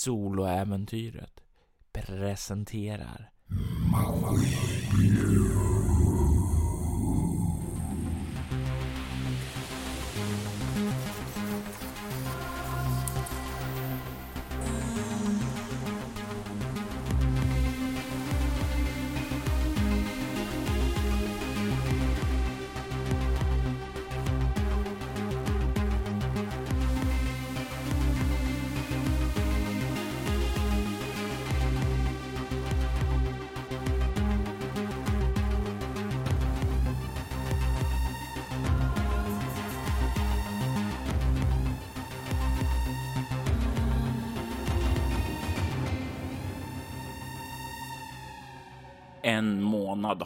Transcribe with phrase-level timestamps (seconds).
[0.00, 1.40] Soloäventyret
[1.92, 3.30] presenterar.
[4.92, 5.79] En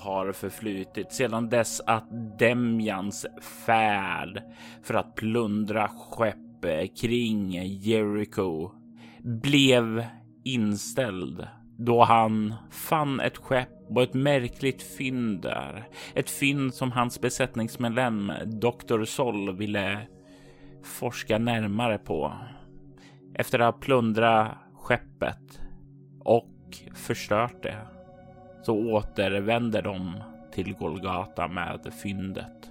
[0.04, 3.26] har förflutit sedan dess att Demjans
[3.66, 4.42] färd
[4.82, 6.36] för att plundra skepp
[7.00, 8.70] kring Jericho
[9.22, 10.06] blev
[10.44, 11.46] inställd
[11.78, 15.88] då han fann ett skepp och ett märkligt fynd där.
[16.14, 19.04] Ett fynd som hans besättningsmedlem Dr.
[19.04, 20.06] Sol ville
[20.84, 22.32] forska närmare på.
[23.34, 25.60] Efter att ha plundrat skeppet
[26.20, 26.50] och
[26.94, 27.93] förstört det
[28.64, 30.12] så återvänder de
[30.52, 32.70] till Golgata med fyndet.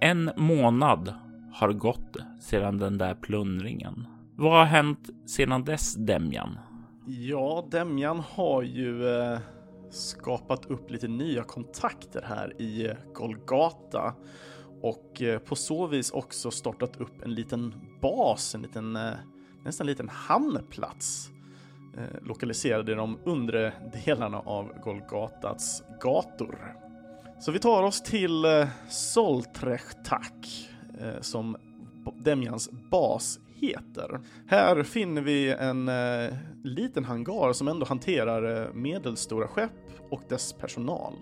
[0.00, 1.14] En månad
[1.52, 4.06] har gått sedan den där plundringen.
[4.36, 6.58] Vad har hänt sedan dess, Demjan?
[7.06, 9.38] Ja, Demjan har ju eh,
[9.90, 14.14] skapat upp lite nya kontakter här i Golgata
[14.82, 19.12] och eh, på så vis också startat upp en liten bas, en liten, eh,
[19.64, 21.30] nästan en liten hamnplats
[22.00, 23.72] Eh, lokaliserade i de undre
[24.04, 26.74] delarna av Golgatats gator.
[27.40, 30.68] Så vi tar oss till eh, Soltrechtak
[31.00, 31.56] eh, som
[32.16, 34.20] Demjans bas heter.
[34.46, 36.34] Här finner vi en eh,
[36.64, 39.70] liten hangar som ändå hanterar eh, medelstora skepp
[40.10, 41.14] och dess personal.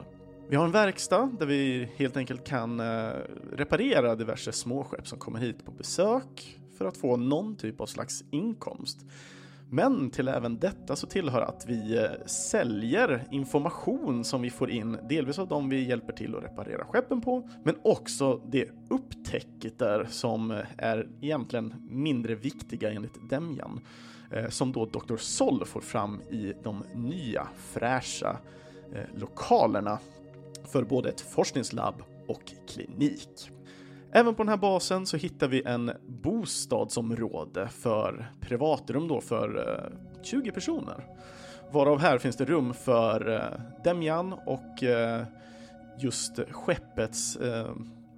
[0.48, 3.10] Vi har en verkstad där vi helt enkelt kan eh,
[3.52, 8.24] reparera diverse småskepp som kommer hit på besök för att få någon typ av slags
[8.30, 9.06] inkomst.
[9.70, 14.98] Men till även detta så tillhör att vi eh, säljer information som vi får in,
[15.08, 20.06] delvis av dem vi hjälper till att reparera skeppen på, men också det upptäcket där
[20.10, 23.80] som eh, är egentligen mindre viktiga enligt Demjan,
[24.30, 25.16] eh, som då Dr.
[25.16, 28.36] Sol får fram i de nya fräscha
[29.14, 29.98] lokalerna
[30.64, 33.50] för både ett forskningslabb och klinik.
[34.12, 40.22] Även på den här basen så hittar vi en bostadsområde för privatrum då för eh,
[40.22, 41.04] 20 personer.
[41.72, 45.24] Varav här finns det rum för eh, Demjan och eh,
[45.98, 47.38] just skeppets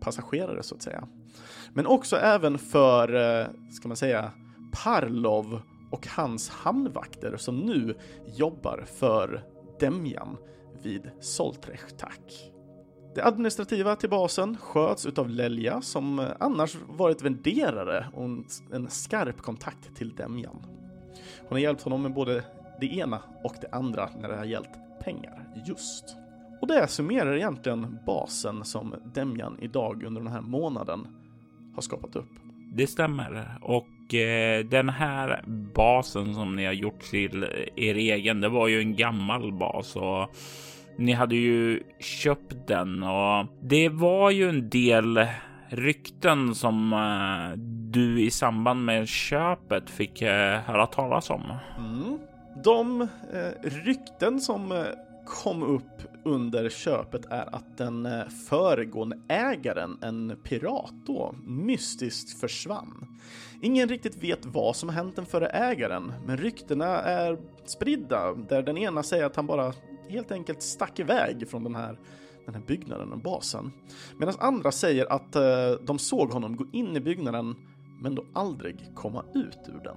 [0.00, 1.08] passagerare så att säga.
[1.72, 3.08] Men också även för,
[3.72, 4.32] ska man säga,
[4.72, 7.94] Parlov och hans hamnvakter som nu
[8.36, 9.44] jobbar för
[9.80, 10.36] Demjan
[10.82, 12.49] vid Soltrechtak.
[13.14, 18.24] Det administrativa till basen sköts utav Lelja som eh, annars varit värderare och
[18.72, 20.56] en skarp kontakt till Demjan.
[21.38, 22.44] Hon har hjälpt honom med både
[22.80, 24.70] det ena och det andra när det har gällt
[25.04, 26.16] pengar, just.
[26.60, 31.06] Och det summerar egentligen basen som Demjan idag under den här månaden
[31.74, 32.30] har skapat upp.
[32.72, 35.44] Det stämmer och eh, den här
[35.74, 39.96] basen som ni har gjort till eh, er egen, det var ju en gammal bas
[39.96, 40.36] och
[41.00, 45.26] ni hade ju köpt den och det var ju en del
[45.68, 47.58] rykten som eh,
[47.90, 51.42] du i samband med köpet fick eh, höra talas om.
[51.78, 52.18] Mm.
[52.64, 53.06] De eh,
[53.62, 54.84] rykten som
[55.26, 58.08] kom upp under köpet är att den
[58.48, 63.18] föregående ägaren, en pirat då, mystiskt försvann.
[63.62, 68.78] Ingen riktigt vet vad som hänt den förre ägaren, men ryktena är spridda där den
[68.78, 69.72] ena säger att han bara
[70.10, 71.98] helt enkelt stack iväg från den här,
[72.44, 73.72] den här byggnaden och basen.
[74.18, 77.56] Medan andra säger att eh, de såg honom gå in i byggnaden
[78.00, 79.96] men då aldrig komma ut ur den.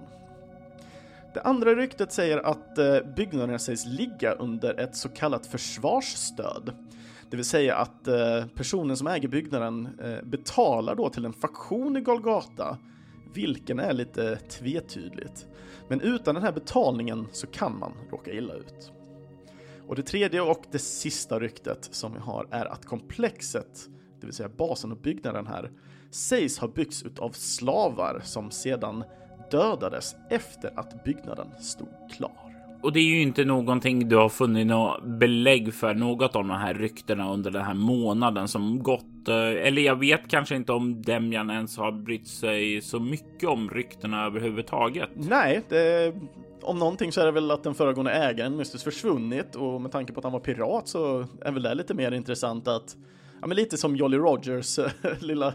[1.34, 6.74] Det andra ryktet säger att eh, byggnaden sägs ligga under ett så kallat försvarsstöd.
[7.30, 11.98] Det vill säga att eh, personen som äger byggnaden eh, betalar då till en faktion
[11.98, 12.78] i Golgata,
[13.34, 15.48] vilken är lite tvetydigt.
[15.88, 18.92] Men utan den här betalningen så kan man råka illa ut.
[19.88, 23.90] Och det tredje och det sista ryktet som vi har är att komplexet,
[24.20, 25.72] det vill säga basen och byggnaden här,
[26.12, 29.04] sägs ha byggts av slavar som sedan
[29.52, 31.88] dödades efter att byggnaden stod
[32.18, 32.54] klar.
[32.84, 36.50] Och det är ju inte någonting du har funnit något belägg för något av de
[36.50, 39.28] här ryktena under den här månaden som gått.
[39.28, 43.70] Eh, eller jag vet kanske inte om Demjan ens har brytt sig så mycket om
[43.70, 45.10] ryktena överhuvudtaget.
[45.16, 46.14] Nej, det
[46.64, 50.14] om någonting så är det väl att den föregående ägaren mystiskt försvunnit och med tanke
[50.14, 52.98] på att han var pirat så är väl det lite mer intressant att,
[53.42, 54.80] ja men lite som Jolly Rogers
[55.20, 55.54] lilla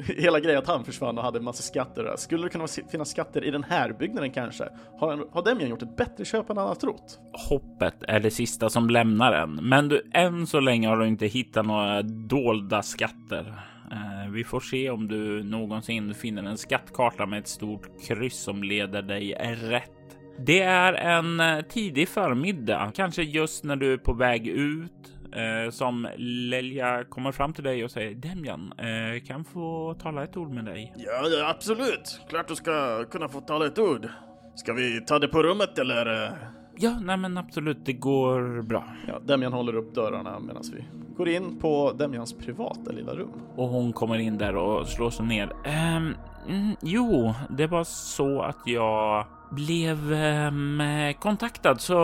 [0.00, 2.16] hela grejen att han försvann och hade en massa skatter där.
[2.16, 4.68] Skulle det kunna finnas skatter i den här byggnaden kanske?
[4.98, 7.18] Har, har Demian gjort ett bättre köp än han har trott?
[7.48, 11.26] Hoppet är det sista som lämnar en, men du, än så länge har du inte
[11.26, 13.54] hittat några dolda skatter.
[13.90, 18.62] Eh, vi får se om du någonsin finner en skattkarta med ett stort kryss som
[18.62, 19.32] leder dig
[19.62, 19.95] rätt.
[20.38, 24.92] Det är en eh, tidig förmiddag, kanske just när du är på väg ut
[25.32, 30.36] eh, som Lelja kommer fram till dig och säger Demjan, eh, kan få tala ett
[30.36, 30.94] ord med dig?
[30.96, 32.20] Ja, absolut.
[32.28, 34.08] Klart du ska kunna få tala ett ord.
[34.54, 36.32] Ska vi ta det på rummet eller?
[36.78, 38.84] Ja, nej men absolut, det går bra.
[39.08, 40.84] Ja, Demjan håller upp dörrarna medan vi
[41.16, 43.40] går in på Demjans privata lilla rum.
[43.56, 45.52] Och hon kommer in där och slår sig ner.
[45.96, 46.14] Um,
[46.48, 50.82] mm, jo, det var så att jag blev um,
[51.18, 51.94] kontaktad så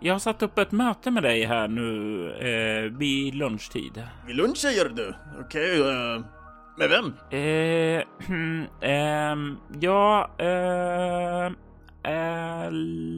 [0.00, 4.02] jag har satt upp ett möte med dig här nu eh, vid lunchtid.
[4.26, 5.14] Vid lunch säger du?
[5.40, 6.20] Okej, okay, eh,
[6.76, 7.14] med vem?
[7.30, 8.02] Eh,
[8.90, 9.36] eh,
[9.80, 11.46] ja, eh,
[12.12, 12.70] eh,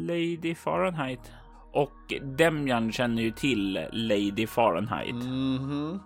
[0.07, 1.33] Lady Fahrenheit.
[1.73, 5.11] Och Demjan känner ju till Lady Fahrenheit.
[5.11, 6.01] Mm -hmm.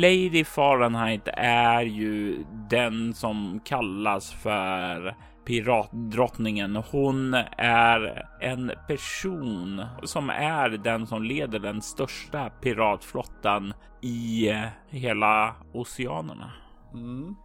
[0.00, 5.14] Lady Fahrenheit är ju den som kallas för
[5.46, 6.76] piratdrottningen.
[6.76, 14.52] Hon är en person som är den som leder den största piratflottan i
[14.88, 16.52] hela oceanerna.
[16.94, 17.36] Mm.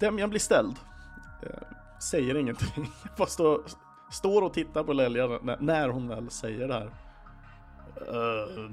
[0.00, 0.76] Demjan blir ställd.
[1.42, 1.76] Eh,
[2.10, 2.86] säger ingenting.
[3.18, 3.62] Bara stå,
[4.10, 5.26] står och tittar på Lelja
[5.60, 6.90] när hon väl säger det här.
[8.12, 8.70] Uh,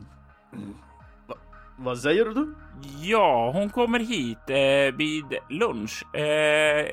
[1.27, 1.35] va,
[1.77, 2.55] vad säger du?
[3.01, 6.15] Ja, hon kommer hit eh, vid lunch.
[6.15, 6.87] Eh,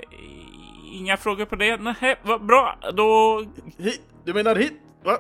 [0.93, 1.77] inga frågor på det?
[1.77, 2.79] Nej, vad bra.
[2.95, 3.43] Då...
[3.79, 4.03] Hit?
[4.25, 4.73] Du menar hit?
[5.05, 5.19] Va?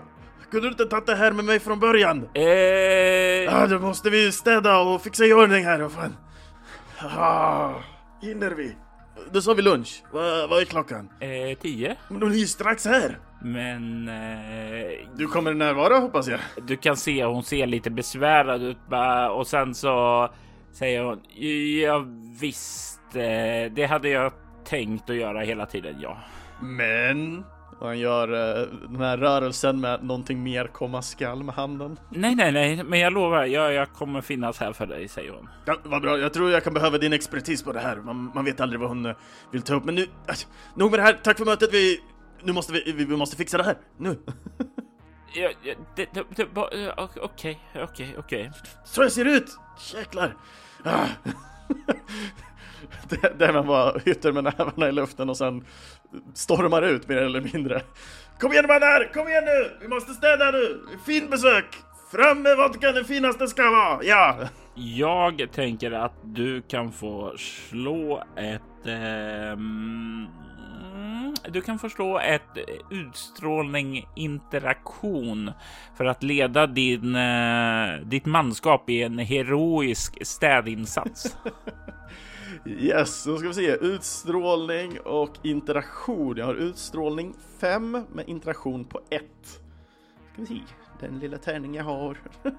[0.50, 2.28] Kunde du inte tagit det här med mig från början?
[2.34, 2.44] Eh...
[2.44, 5.78] Ja, då måste vi städa och fixa i ordning här.
[5.78, 6.16] Vad fan?
[6.98, 7.74] Ah,
[8.22, 8.76] hinner vi?
[9.32, 10.02] Då sa vi lunch.
[10.12, 11.08] Va, vad är klockan?
[11.20, 11.96] Eh, tio.
[12.08, 13.18] Men de är ju strax här.
[13.42, 14.08] Men...
[14.08, 16.40] Eh, du kommer närvara hoppas jag.
[16.66, 18.78] Du kan se, hon ser lite besvärad ut
[19.30, 20.28] och sen så
[20.72, 21.20] säger hon.
[21.82, 22.04] Ja
[22.40, 24.32] visst, eh, det hade jag
[24.66, 26.18] tänkt att göra hela tiden, ja.
[26.60, 27.44] Men
[27.80, 31.98] han gör uh, den här rörelsen med någonting mer komma skall med handen.
[32.10, 35.48] Nej, nej, nej, men jag lovar, jag, jag kommer finnas här för dig, säger hon.
[35.64, 37.96] Ja, vad bra, jag tror jag kan behöva din expertis på det här.
[37.96, 39.14] Man, man vet aldrig vad hon uh,
[39.52, 39.84] vill ta upp.
[39.84, 40.08] Men nu, uh,
[40.74, 41.20] nog med det här.
[41.22, 41.74] Tack för mötet.
[41.74, 42.00] Vi,
[42.42, 43.76] nu måste vi, vi, vi måste fixa det här.
[43.98, 44.08] Nu.
[45.34, 46.46] ja, ja, det, det, det,
[47.22, 48.50] okej, okej, okej.
[48.84, 49.58] Så jag ser ut!
[49.94, 50.36] Jäklar!
[50.84, 51.06] Ah.
[53.38, 55.64] där man bara hytter med nävarna i luften och sen
[56.34, 57.82] stormar ut mer eller mindre.
[58.40, 59.70] Kom igen mannen, kom igen nu!
[59.80, 60.80] Vi måste städa nu!
[61.06, 61.64] Fin besök!
[62.12, 63.98] Fram med vodkan, det finaste ska vara!
[64.02, 64.36] Ja!
[64.74, 68.86] Jag tänker att du kan få slå ett...
[68.86, 69.56] Eh,
[71.48, 72.58] du kan få slå ett
[72.90, 75.50] utstrålning interaktion
[75.96, 81.36] för att leda din, eh, ditt manskap i en heroisk städinsats.
[82.66, 83.76] Yes, då ska vi se.
[83.80, 86.36] Utstrålning och interaktion.
[86.36, 89.22] Jag har utstrålning 5 med interaktion på 1.
[90.32, 90.60] Ska vi se.
[91.00, 92.18] Den lilla tärning jag har.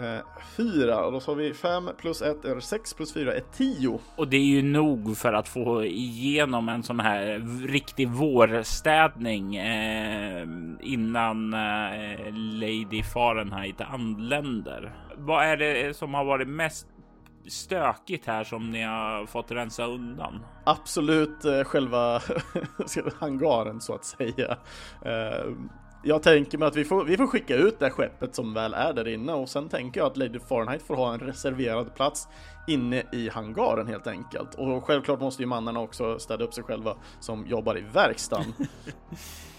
[0.00, 0.20] Eh,
[0.56, 4.00] 4 och då sa vi 5 plus 1 är 6 plus 4 är 10.
[4.16, 10.46] Och det är ju nog för att få igenom en sån här riktig vårstädning eh,
[10.80, 14.94] innan eh, Lady Fahrenheit anländer.
[15.16, 16.86] Vad är det som har varit mest
[17.48, 20.44] stökigt här som ni har fått rensa undan?
[20.64, 22.20] Absolut eh, själva
[23.18, 24.56] hangaren så att säga.
[25.04, 25.52] Eh,
[26.02, 28.92] jag tänker mig att vi får, vi får skicka ut det skeppet som väl är
[28.92, 32.28] där inne och sen tänker jag att Lady Fahrenheit får ha en reserverad plats
[32.66, 34.54] inne i hangaren helt enkelt.
[34.54, 38.54] Och självklart måste ju mannarna också städa upp sig själva som jobbar i verkstaden.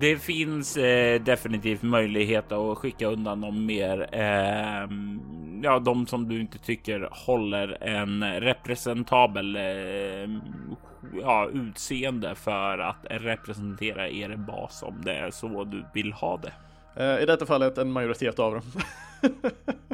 [0.00, 4.08] det finns eh, definitivt möjlighet att skicka undan dem mer.
[4.12, 4.88] Eh,
[5.62, 10.30] ja, de som du inte tycker håller en representabel eh,
[11.22, 16.52] ja, utseende för att representera er bas om det är så du vill ha det.
[16.96, 18.62] Eh, I detta fallet en majoritet av dem.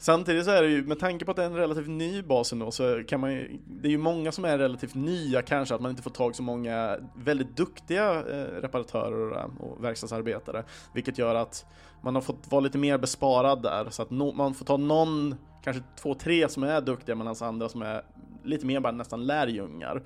[0.00, 2.52] Samtidigt så är det ju, med tanke på att det är en relativt ny bas
[2.52, 5.80] ändå, så kan man ju, det är ju många som är relativt nya kanske, att
[5.80, 10.64] man inte får tag så många väldigt duktiga eh, reparatörer och verkstadsarbetare,
[10.94, 11.66] vilket gör att
[12.02, 15.34] man har fått vara lite mer besparad där, så att no, man får ta någon,
[15.64, 18.02] kanske två, tre som är duktiga, medan andra som är
[18.44, 20.02] lite mer bara nästan lärjungar.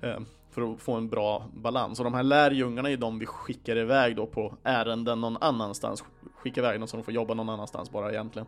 [0.00, 0.18] Eh,
[0.50, 1.98] för att få en bra balans.
[1.98, 6.04] Och de här lärjungarna är de vi skickar iväg då på ärenden någon annanstans.
[6.34, 8.46] Skickar iväg dem så de får jobba någon annanstans bara egentligen.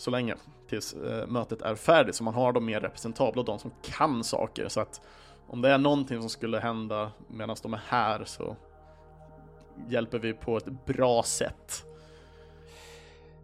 [0.00, 0.34] Så länge
[0.68, 4.24] tills eh, mötet är färdigt så man har de mer representabla och de som kan
[4.24, 4.68] saker.
[4.68, 5.00] Så att
[5.46, 8.56] om det är någonting som skulle hända medan de är här så
[9.88, 11.84] hjälper vi på ett bra sätt.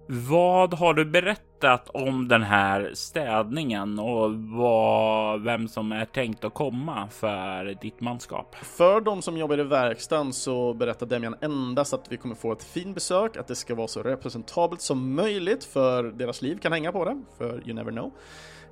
[0.08, 6.54] Vad har du berättat om den här städningen och vad, vem som är tänkt att
[6.54, 8.54] komma för ditt manskap?
[8.54, 12.64] För de som jobbar i verkstaden så berättar Demian endast att vi kommer få ett
[12.64, 16.92] fint besök, att det ska vara så representabelt som möjligt för deras liv kan hänga
[16.92, 18.12] på det, för you never know.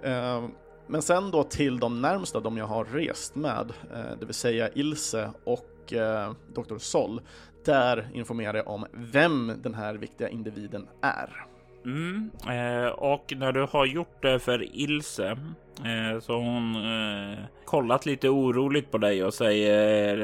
[0.02, 0.50] Ehm,
[0.86, 4.68] men sen då till de närmsta, de jag har rest med, eh, det vill säga
[4.74, 6.78] Ilse och eh, Dr.
[6.78, 7.20] Sol.
[7.64, 11.46] Där informerar jag om vem den här viktiga individen är.
[11.84, 15.30] Mm, eh, och när du har gjort det för Ilse
[15.84, 20.18] eh, så hon eh, kollat lite oroligt på dig och säger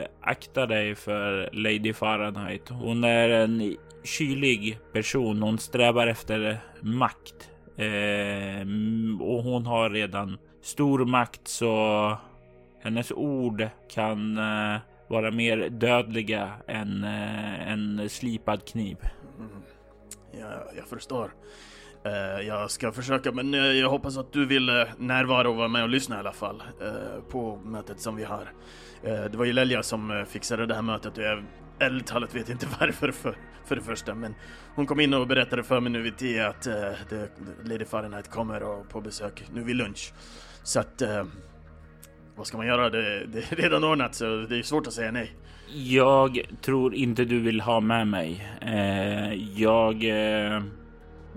[0.00, 2.68] eh, akta dig för Lady Fahrenheit.
[2.68, 5.42] Hon är en kylig person.
[5.42, 8.66] Hon strävar efter makt eh,
[9.20, 12.16] och hon har redan stor makt så
[12.82, 14.76] hennes ord kan eh,
[15.14, 18.96] vara mer dödliga än eh, en slipad kniv.
[19.38, 19.62] Mm.
[20.40, 21.30] Ja, jag förstår.
[22.06, 25.68] Uh, jag ska försöka, men uh, jag hoppas att du vill uh, närvara och vara
[25.68, 26.62] med och lyssna i alla fall
[27.30, 28.52] på mötet som vi har.
[29.02, 31.44] det var ju Lelja som fixade det här mötet och jag
[31.78, 34.34] ärligt talat vet inte varför för, för det första, men
[34.74, 37.22] hon kom in och berättade för mig nu vid tio att uh,
[37.64, 40.12] Lady Fahrenheit kommer och på besök nu vid lunch.
[40.62, 41.02] Så att
[42.36, 42.90] vad ska man göra?
[42.90, 45.32] Det, det är redan ordnat så det är svårt att säga nej.
[45.74, 48.46] Jag tror inte du vill ha med mig.
[48.60, 50.04] Eh, jag...
[50.04, 50.62] Eh,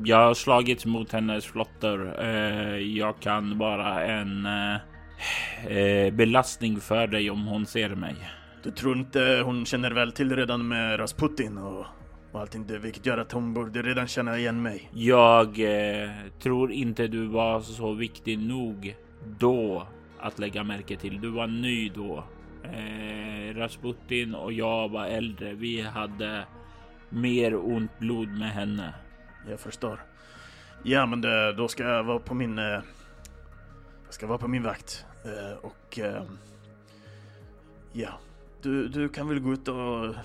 [0.03, 2.21] jag har slagits mot hennes flottor.
[2.21, 4.75] Eh, jag kan vara en eh,
[5.77, 8.15] eh, belastning för dig om hon ser mig.
[8.63, 11.85] Du tror inte hon känner väl till redan med Rasputin och,
[12.31, 14.89] och allting det, vilket gör att hon borde redan känna igen mig?
[14.93, 18.95] Jag eh, tror inte du var så viktig nog
[19.39, 19.87] då
[20.19, 21.21] att lägga märke till.
[21.21, 22.23] Du var ny då.
[22.63, 25.53] Eh, Rasputin och jag var äldre.
[25.53, 26.45] Vi hade
[27.09, 28.93] mer ont blod med henne.
[29.49, 29.99] Jag förstår.
[30.83, 32.59] Ja, men det, då ska jag vara på min...
[32.59, 32.81] Eh,
[34.05, 35.05] jag ska vara på min vakt.
[35.25, 35.99] Eh, och...
[35.99, 36.23] Eh,
[37.93, 38.09] ja.
[38.61, 40.15] Du, du kan väl gå ut och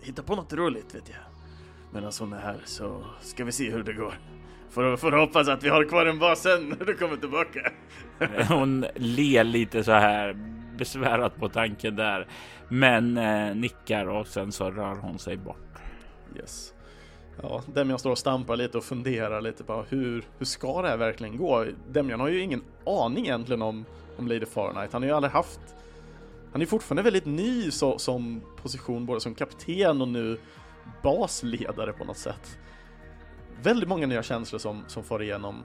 [0.00, 1.18] hitta på något roligt, vet jag.
[1.92, 4.14] Medan hon är här så ska vi se hur det går.
[4.74, 7.72] Får, får hoppas att vi har kvar en bas sen när du kommer tillbaka.
[8.48, 10.36] Hon ler lite så här
[10.76, 12.26] besvärat på tanken där,
[12.68, 15.78] men eh, nickar och sen så rör hon sig bort.
[16.36, 16.74] Yes.
[17.42, 20.96] Ja, Demian står och stampar lite och funderar lite på hur, hur ska det här
[20.96, 21.66] verkligen gå?
[21.88, 23.84] Demian har ju ingen aning egentligen om,
[24.16, 24.92] om Lady Fahrenheit.
[24.92, 25.60] Han har ju aldrig haft...
[26.52, 30.38] Han är fortfarande väldigt ny så, som position, både som kapten och nu
[31.02, 32.58] basledare på något sätt
[33.62, 35.62] väldigt många nya känslor som, som får igenom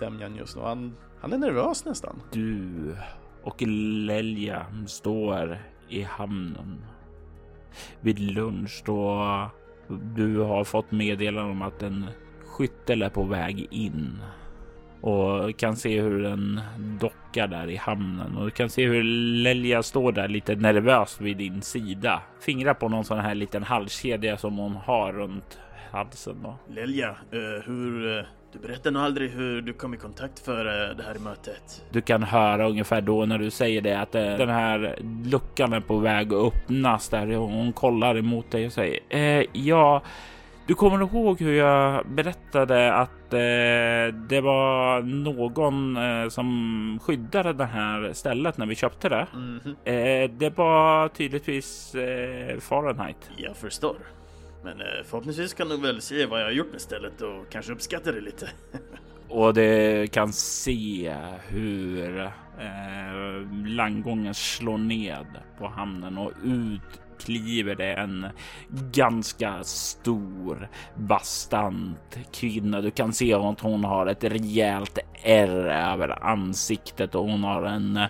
[0.00, 0.62] Demjan just nu.
[0.62, 2.22] Han, han är nervös nästan.
[2.32, 2.96] Du
[3.42, 5.58] och Lelja står
[5.88, 6.84] i hamnen
[8.00, 9.24] vid lunch då
[10.16, 12.06] du har fått meddelande om att en
[12.46, 14.18] skyttel är på väg in
[15.00, 16.60] och kan se hur den
[17.00, 19.02] dockar där i hamnen och du kan se hur
[19.42, 22.22] Lelja står där lite nervös vid din sida.
[22.40, 25.58] Fingrar på någon sån här liten halskedja som hon har runt
[25.90, 26.54] halsen då.
[26.68, 28.18] Lelja, uh, hur...
[28.18, 31.84] Uh, du berättar nog aldrig hur du kom i kontakt för uh, det här mötet.
[31.90, 35.98] Du kan höra ungefär då när du säger det att den här luckan är på
[35.98, 40.02] väg att öppnas där hon kollar emot dig och säger eh, ja.
[40.66, 47.64] Du kommer ihåg hur jag berättade att eh, det var någon eh, som skyddade det
[47.64, 49.26] här stället när vi köpte det?
[49.34, 50.28] Mm -hmm.
[50.38, 51.96] det var tydligtvis
[52.60, 53.30] Fahrenheit.
[53.36, 53.96] Jag förstår.
[54.68, 57.72] Men eh, förhoppningsvis kan du väl se vad jag har gjort med stället och kanske
[57.72, 58.48] uppskatta det lite.
[59.28, 61.14] och det kan se
[61.48, 62.20] hur
[62.58, 65.26] eh, landgången slår ned
[65.58, 68.26] på hamnen och ut kliver det en
[68.92, 72.80] ganska stor bastant kvinna.
[72.80, 77.96] Du kan se att hon har ett rejält ärr över ansiktet och hon har en
[77.96, 78.08] eh,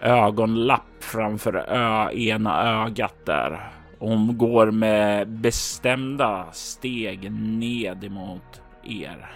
[0.00, 3.73] ögonlapp framför ö, ena ögat där.
[3.98, 9.30] Hon går med bestämda steg ned emot er.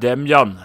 [0.00, 0.58] Demjan!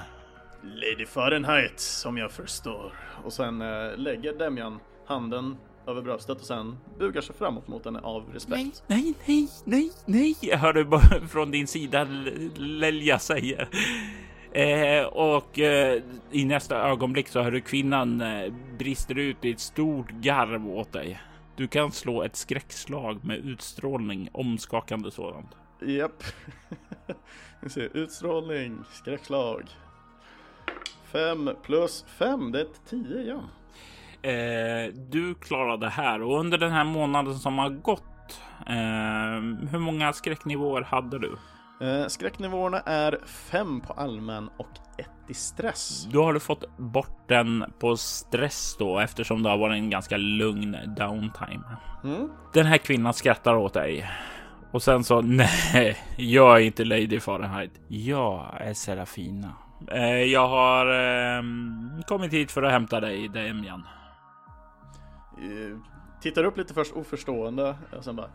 [0.63, 2.93] Lady Fahrenheit, som jag förstår.
[3.23, 7.99] Och sen äh, lägger Demjan handen över bröstet och sen bugar sig framåt mot henne
[7.99, 8.83] av respekt.
[8.87, 12.07] Nej, nej, nej, nej, nej, jag hör du bara från din sida
[12.55, 13.69] Lelja säger.
[14.51, 16.01] Eh, och eh,
[16.31, 20.93] i nästa ögonblick så hör du kvinnan eh, brister ut i ett stort garv åt
[20.93, 21.19] dig.
[21.57, 25.55] Du kan slå ett skräckslag med utstrålning, omskakande sådant.
[25.81, 26.23] Japp.
[27.61, 29.63] Vi ser utstrålning, skräckslag.
[31.11, 33.43] 5 plus 5, det är 10 igen.
[34.21, 39.79] Eh, du klarade det här och under den här månaden som har gått, eh, hur
[39.79, 41.37] många skräcknivåer hade du?
[41.81, 46.07] Eh, skräcknivåerna är 5 på allmän och 1 i stress.
[46.11, 50.17] Då har du fått bort den på stress då eftersom det har varit en ganska
[50.17, 51.63] lugn downtime.
[52.03, 52.29] Mm.
[52.53, 54.09] Den här kvinnan skrattar åt dig
[54.71, 55.21] och sen så
[55.73, 57.71] nej, jag är inte Lady Fahrenheit.
[57.87, 59.53] Jag är Serafina.
[59.91, 61.43] Eh, jag har eh,
[62.07, 63.87] kommit hit för att hämta dig, Demian.
[65.37, 65.77] Eh,
[66.21, 68.29] tittar upp lite först oförstående och sen bara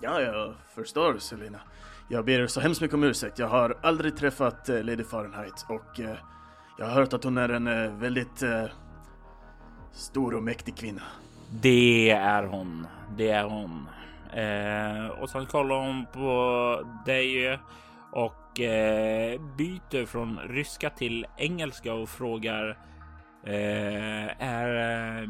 [0.00, 1.60] Ja, jag förstår Selina.
[2.08, 3.38] Jag ber så hemskt mycket om ursäkt.
[3.38, 6.16] Jag har aldrig träffat eh, Lady Fahrenheit och eh,
[6.78, 8.64] jag har hört att hon är en eh, väldigt eh,
[9.92, 11.02] stor och mäktig kvinna.
[11.50, 12.86] Det är hon.
[13.16, 13.88] Det är hon.
[14.32, 17.58] Eh, och sen kollar hon på dig eh,
[18.12, 22.78] och eh, byter från ryska till engelska och frågar
[23.46, 25.28] Eh, är eh,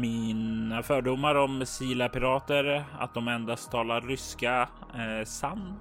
[0.00, 5.80] mina fördomar om Sila-pirater att de endast talar ryska eh, sann?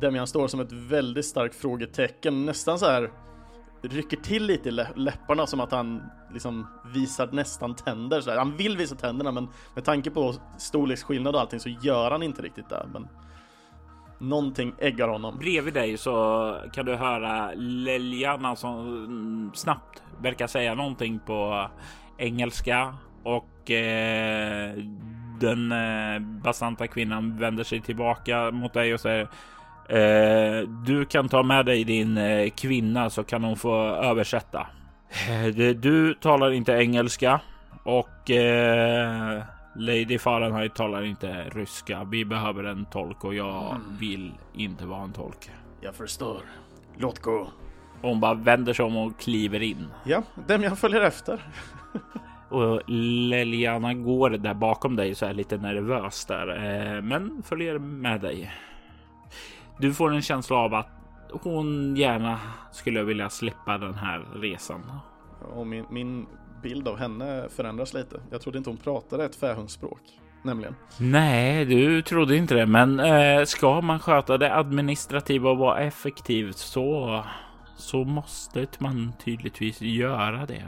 [0.00, 3.10] Demian står som ett väldigt starkt frågetecken, nästan så här
[3.88, 6.02] rycker till lite i läpparna som att han
[6.32, 8.20] liksom visar nästan tänder.
[8.20, 8.38] Så här.
[8.38, 12.42] Han vill visa tänderna men med tanke på storleksskillnad och allting så gör han inte
[12.42, 12.86] riktigt det.
[12.92, 13.08] Men
[14.18, 15.38] någonting äggar honom.
[15.38, 21.70] Bredvid dig så kan du höra Leljana som mm, snabbt verkar säga någonting på
[22.18, 24.74] engelska och eh,
[25.40, 29.28] den eh, basanta kvinnan vänder sig tillbaka mot dig och säger
[30.86, 34.66] du kan ta med dig din eh, kvinna så kan hon få översätta.
[35.28, 37.40] Eh, du talar inte engelska
[37.84, 39.42] och eh,
[39.76, 42.04] Lady Fahrenheit talar inte ryska.
[42.04, 43.96] Vi behöver en tolk och jag mm.
[44.00, 45.50] vill inte vara en tolk.
[45.80, 46.40] Jag förstår.
[46.96, 47.48] Låt gå.
[48.02, 49.86] Hon bara vänder sig om och kliver in.
[50.04, 51.40] Ja, dem jag följer efter.
[52.48, 58.20] och Leliana går där bakom dig så är lite nervös där, eh, men följer med
[58.20, 58.52] dig.
[59.78, 60.88] Du får en känsla av att
[61.32, 62.40] hon gärna
[62.72, 64.92] skulle vilja slippa den här resan.
[65.54, 66.26] Och min, min
[66.62, 68.20] bild av henne förändras lite.
[68.30, 70.00] Jag trodde inte hon pratade ett fähundsspråk,
[70.42, 70.74] nämligen.
[70.98, 76.52] Nej, du trodde inte det, men eh, ska man sköta det administrativa och vara effektiv
[76.52, 77.24] så
[77.76, 80.64] så måste man tydligtvis göra det.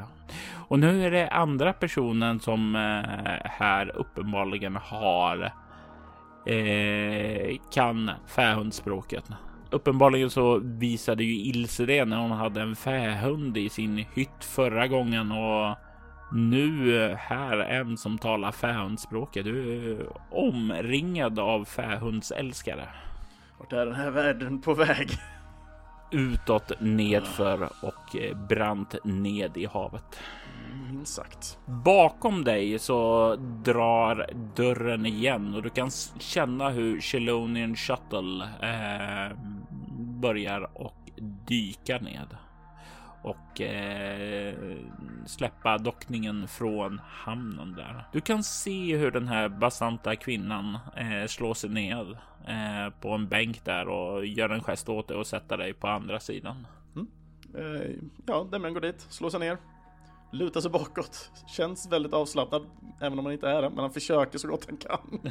[0.69, 5.53] Och nu är det andra personen som eh, här uppenbarligen har
[6.47, 9.25] eh, kan fähundsspråket.
[9.71, 14.87] Uppenbarligen så visade ju Ilse det när hon hade en fähund i sin hytt förra
[14.87, 15.77] gången och
[16.33, 19.45] nu här en som talar fähundsspråket.
[19.45, 22.89] Du är omringad av fähundsälskare.
[23.59, 25.11] Vart är den här världen på väg?
[26.11, 30.21] utåt nedför och eh, brant ned i havet.
[30.89, 31.59] Minst sagt.
[31.67, 39.37] Bakom dig så drar dörren igen och du kan känna hur Chelonian Shuttle eh,
[40.21, 41.11] börjar och
[41.47, 42.37] dyka ned
[43.27, 44.55] och eh,
[45.27, 48.05] släppa dockningen från hamnen där.
[48.13, 52.07] Du kan se hur den här basanta kvinnan eh, slår sig ned
[52.47, 55.89] eh, på en bänk där och gör en gest åt dig och sätter dig på
[55.89, 56.67] andra sidan.
[56.95, 57.07] Mm.
[57.55, 57.91] Eh,
[58.27, 59.59] ja, Demian går dit, slår sig ner,
[60.37, 62.67] lutar sig bakåt, känns väldigt avslappnad,
[63.01, 65.21] även om han inte är det, men han försöker så gott han kan.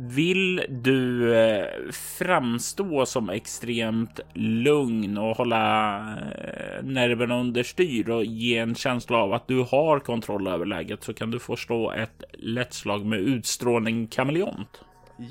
[0.00, 8.58] Vill du eh, framstå som extremt lugn och hålla eh, nerverna under styr och ge
[8.58, 12.24] en känsla av att du har kontroll över läget så kan du få slå ett
[12.32, 14.82] lätt slag med utstrålning kameleont.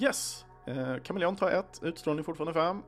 [0.02, 2.82] Yes, eh, kameleont har ett, utstrålning fortfarande fem.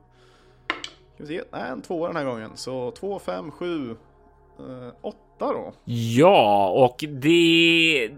[1.14, 3.96] Ska vi se, nej en tvåa den här gången, så två, fem, sju,
[5.02, 5.72] åtta då.
[5.84, 8.10] Ja, och det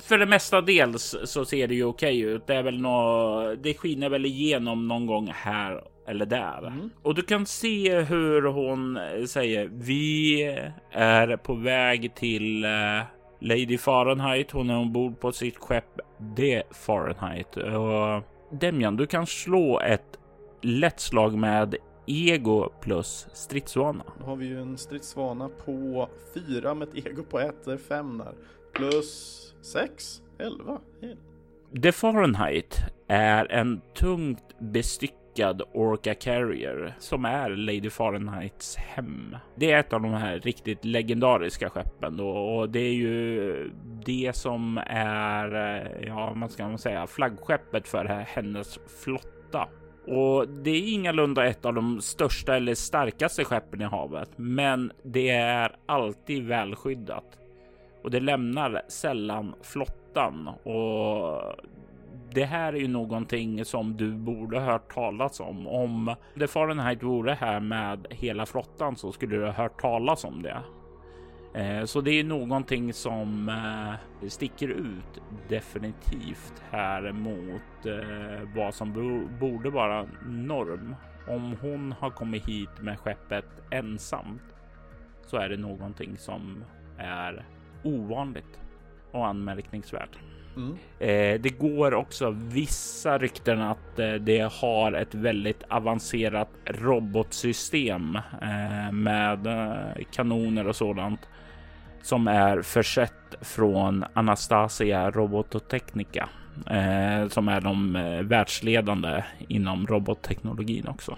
[0.00, 2.46] för det mesta dels så ser det ju okej ut.
[2.46, 6.66] Det är väl nå, det skiner väl igenom någon gång här eller där.
[6.66, 6.90] Mm.
[7.02, 10.42] Och du kan se hur hon säger vi
[10.92, 13.02] är på väg till uh,
[13.40, 14.50] Lady Fahrenheit.
[14.50, 16.00] Hon är ombord på sitt skepp
[16.36, 17.56] The Fahrenheit.
[17.56, 18.22] Och
[18.60, 20.18] Demjan, du kan slå ett
[20.62, 24.04] lätt slag med ego plus stridsvana.
[24.18, 27.76] Då har vi ju en stridsvana på fyra med ett ego på ett, det är
[27.76, 28.34] fem där.
[28.72, 30.80] Plus 6, 11.
[31.82, 39.36] The Fahrenheit är en tungt bestyckad bestyckad Orca Carrier som är Lady Fahrenheits hem.
[39.56, 43.70] Det är ett av de här riktigt legendariska skeppen då och det är ju
[44.04, 49.68] det som är, eh, ja, man ska man säga flaggskeppet för hennes flotta.
[50.06, 55.30] Och det är ingalunda ett av de största eller starkaste skeppen i havet, men det
[55.30, 57.38] är alltid välskyddat
[58.02, 61.42] och det lämnar sällan flottan och
[62.34, 65.68] det här är ju någonting som du borde ha hört talas om.
[65.68, 70.42] Om The Fahrenheit vore här med hela flottan så skulle du ha hört talas om
[70.42, 70.62] det.
[71.54, 78.92] Eh, så det är någonting som eh, sticker ut definitivt här mot eh, vad som
[79.40, 80.96] borde vara norm.
[81.28, 84.42] Om hon har kommit hit med skeppet ensamt
[85.26, 86.64] så är det någonting som
[86.98, 87.44] är
[87.82, 88.60] ovanligt
[89.10, 90.18] och anmärkningsvärt.
[90.56, 90.76] Mm.
[91.42, 98.18] Det går också vissa rykten att det har ett väldigt avancerat robotsystem
[98.92, 99.48] med
[100.10, 101.28] kanoner och sådant
[102.04, 106.28] som är försett från Anastasia Robototechnica
[106.70, 111.16] eh, som är de eh, världsledande inom robotteknologin också.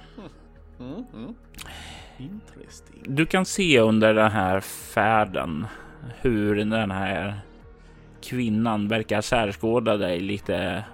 [0.80, 1.04] Mm.
[1.14, 2.40] Mm.
[3.04, 5.66] Du kan se under den här färden
[6.20, 7.34] hur den här
[8.22, 10.84] kvinnan verkar särskåda dig lite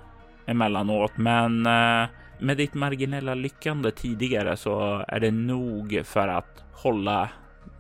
[0.47, 1.13] emellanåt.
[1.17, 7.29] Men eh, med ditt marginella lyckande tidigare så är det nog för att hålla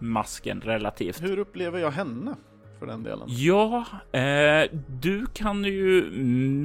[0.02, 1.22] masken relativt.
[1.22, 2.34] Hur upplever jag henne?
[2.78, 3.28] För den delen.
[3.28, 6.10] Ja, eh, du kan ju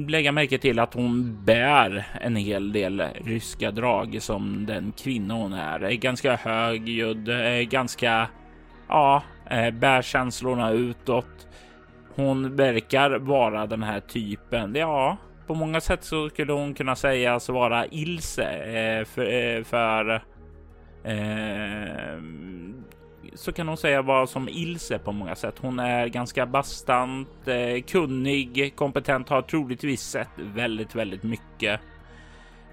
[0.08, 5.52] lägga märke till att hon bär en hel del ryska drag som den kvinna hon
[5.52, 5.80] är.
[5.80, 7.30] är ganska högljudd,
[7.70, 8.28] ganska,
[8.88, 11.48] ja, eh, bär känslorna utåt.
[12.14, 14.74] Hon verkar vara den här typen.
[14.74, 15.16] Ja,
[15.48, 20.14] på många sätt så skulle hon kunna sägas vara Ilse eh, för, eh, för
[21.04, 22.22] eh,
[23.34, 25.54] så kan hon säga vara som Ilse på många sätt.
[25.60, 31.80] Hon är ganska bastant, eh, kunnig, kompetent, har troligtvis sett väldigt, väldigt mycket.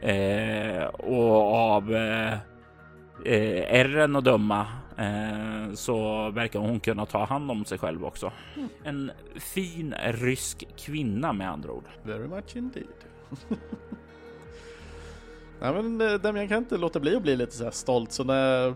[0.01, 2.33] Eh, och av eh,
[3.25, 8.31] eh, ärren att döma eh, så verkar hon kunna ta hand om sig själv också.
[8.55, 8.69] Mm.
[8.83, 11.85] En fin rysk kvinna med andra ord.
[12.03, 12.87] Very much indeed.
[15.59, 18.23] Nej men eh, Demian kan inte låta bli att bli lite så här stolt så
[18.23, 18.73] när,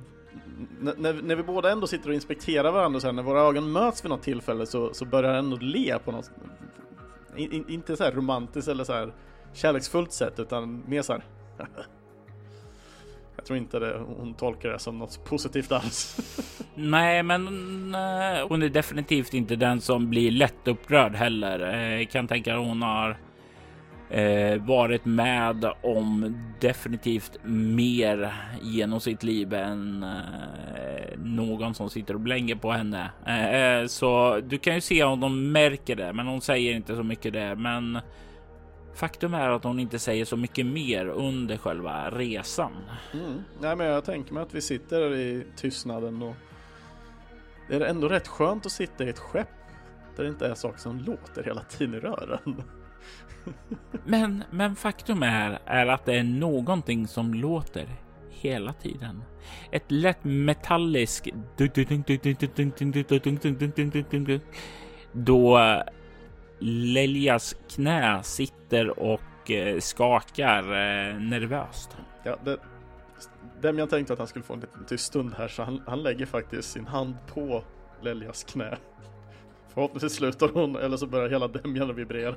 [0.97, 4.09] när, när vi båda ändå sitter och inspekterar varandra sen när våra ögon möts vid
[4.09, 6.31] något tillfälle så, så börjar han ändå le på något
[7.35, 9.13] in, inte så här romantiskt eller så här
[9.53, 11.23] kärleksfullt sätt utan mer så här
[13.35, 16.17] Jag tror inte det, hon tolkar det som något positivt alls.
[16.75, 17.45] Nej, men
[17.95, 21.73] eh, hon är definitivt inte den som blir lätt upprörd heller.
[21.73, 23.17] Eh, jag kan tänka att hon har
[24.09, 32.19] eh, varit med om definitivt mer genom sitt liv än eh, någon som sitter och
[32.19, 33.11] blänger på henne.
[33.25, 36.95] Eh, eh, så du kan ju se om de märker det, men hon säger inte
[36.95, 37.55] så mycket det.
[37.55, 37.99] Men
[38.99, 42.71] Faktum är att hon inte säger så mycket mer under själva resan.
[43.13, 43.43] Mm.
[43.61, 46.35] Nej, men jag tänker mig att vi sitter i tystnaden och
[47.67, 49.47] det är ändå rätt skönt att sitta i ett skepp
[50.15, 52.63] där det inte är saker som låter hela tiden i rören
[54.05, 57.87] men, men faktum är, är att det är någonting som låter
[58.29, 59.23] hela tiden.
[59.71, 61.27] Ett lätt metalliskt
[65.11, 65.59] då
[66.59, 69.21] Leljas knä sitter och
[69.79, 70.63] skakar
[71.19, 71.97] nervöst.
[72.23, 72.57] Ja, det,
[73.61, 76.25] Demian tänkte att han skulle få en liten tyst stund här så han, han lägger
[76.25, 77.63] faktiskt sin hand på
[78.01, 78.77] Leljas knä.
[79.73, 82.35] Förhoppningsvis slutar hon eller så börjar hela Demjan vibrera.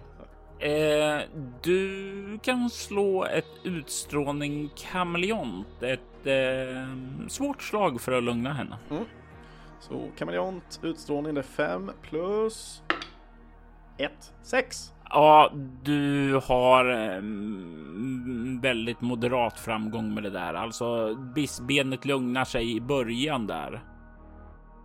[0.59, 1.21] Eh,
[1.63, 5.83] du kan slå ett utstrålning kameleont.
[5.83, 8.79] Ett eh, svårt slag för att lugna henne.
[8.91, 9.05] Mm.
[9.81, 12.83] Så kameleont utstrålning det är 5 plus
[13.99, 14.13] 1,
[14.43, 14.93] 6.
[15.11, 20.55] Ja, du har mm, väldigt moderat framgång med det där.
[20.55, 21.17] Alltså
[21.69, 23.83] benet lugnar sig i början där.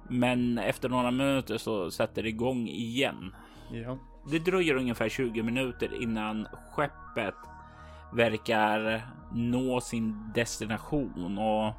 [0.09, 3.35] Men efter några minuter så sätter det igång igen.
[3.71, 3.97] Ja.
[4.31, 7.35] Det dröjer ungefär 20 minuter innan skeppet
[8.13, 11.73] verkar nå sin destination och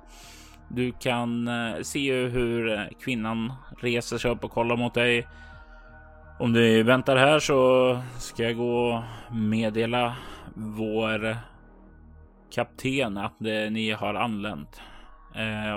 [0.69, 5.29] du kan eh, se hur eh, kvinnan reser sig upp och kollar mot dig.
[6.39, 9.03] Om du väntar här så ska jag gå och
[9.35, 10.17] meddela
[10.55, 11.37] vår
[12.51, 14.81] kapten att eh, ni har anlänt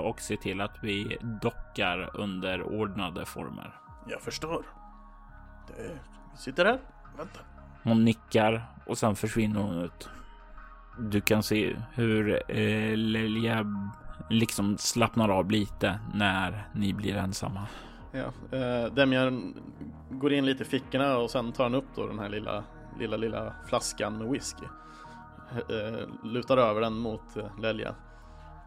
[0.04, 3.76] och se till att vi dockar under ordnade former.
[4.10, 4.66] Jag förstår.
[5.68, 6.00] Det,
[6.38, 6.80] sitter här,
[7.18, 7.42] väntar.
[7.84, 10.10] Hon nickar och sen försvinner hon ut.
[11.00, 13.66] Du kan se hur eh, Lelja
[14.30, 17.68] liksom slappnar av lite när ni blir ensamma.
[18.12, 19.54] Ja, eh, Demian
[20.10, 22.64] går in lite i fickorna och sen tar han upp då den här lilla,
[23.00, 24.66] lilla, lilla flaskan med whisky.
[25.70, 27.96] Eh, lutar över den mot eh, Lelja.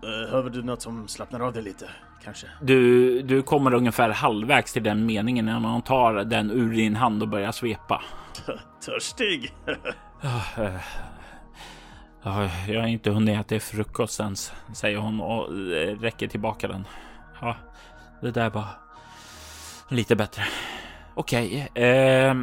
[0.05, 1.89] Behöver du något som slappnar av dig lite,
[2.25, 2.47] kanske?
[2.63, 7.23] Du, du kommer ungefär halvvägs till den meningen när man tar den ur din hand
[7.23, 8.03] och börjar svepa.
[8.87, 9.55] Törstig?
[10.23, 10.41] Ja,
[12.69, 16.87] jag har inte hunnit äta frukost ens, säger hon och eh, räcker tillbaka den.
[17.41, 17.57] Ja,
[18.23, 18.67] det där var
[19.89, 20.43] lite bättre.
[21.15, 22.35] Okej, okay, eh,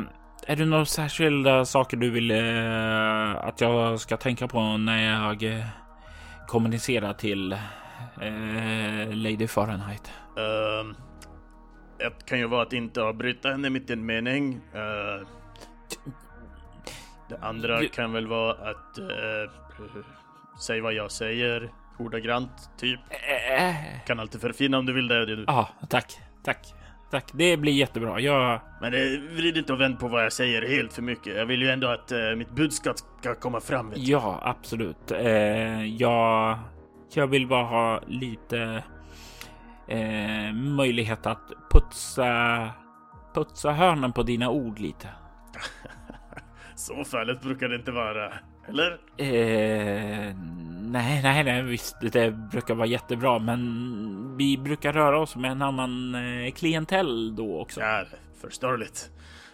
[0.47, 5.65] är det några särskilda saker du vill eh, att jag ska tänka på när jag
[6.51, 10.11] eh, kommunicerar till eh, Lady Fahrenheit?
[10.37, 10.95] Uh,
[12.07, 14.55] ett kan ju vara att inte avbryta henne mitt i en mening.
[14.75, 15.27] Uh,
[17.29, 17.87] det andra du...
[17.87, 19.51] kan väl vara att uh,
[20.59, 22.99] säga vad jag säger ordagrant, typ.
[23.49, 23.75] Äh.
[24.05, 25.43] Kan alltid förfina om du vill det.
[25.47, 26.73] Ja, tack, tack.
[27.11, 28.19] Tack, det blir jättebra.
[28.19, 28.61] Jag...
[28.81, 31.35] Men eh, vrid inte och vänd på vad jag säger helt för mycket.
[31.35, 33.89] Jag vill ju ändå att eh, mitt budskap ska komma fram.
[33.89, 35.11] Vet ja, absolut.
[35.11, 36.59] Eh, jag,
[37.13, 38.83] jag vill bara ha lite
[39.87, 42.69] eh, möjlighet att putsa,
[43.33, 45.07] putsa hörnen på dina ord lite.
[46.75, 48.33] Så fallet brukar det inte vara.
[48.67, 48.91] Eller?
[49.17, 50.35] Eh,
[50.81, 55.61] nej, nej, nej, visst, det brukar vara jättebra, men vi brukar röra oss med en
[55.61, 57.81] annan eh, klientell då också.
[57.81, 58.05] Ja,
[58.41, 59.09] förståeligt.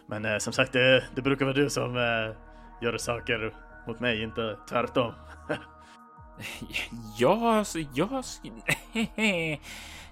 [0.10, 2.36] Men eh, som sagt, det, det, brukar vara du som eh,
[2.82, 3.54] gör saker
[3.88, 5.13] mot mig, inte tvärtom.
[7.18, 8.24] ja, alltså, jag...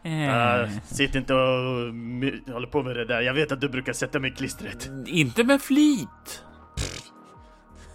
[0.06, 1.39] Uh, sitt inte och
[2.54, 3.21] håller på med det där.
[3.21, 4.89] Jag vet att du brukar sätta mig i klistret.
[5.06, 6.43] Inte med flit.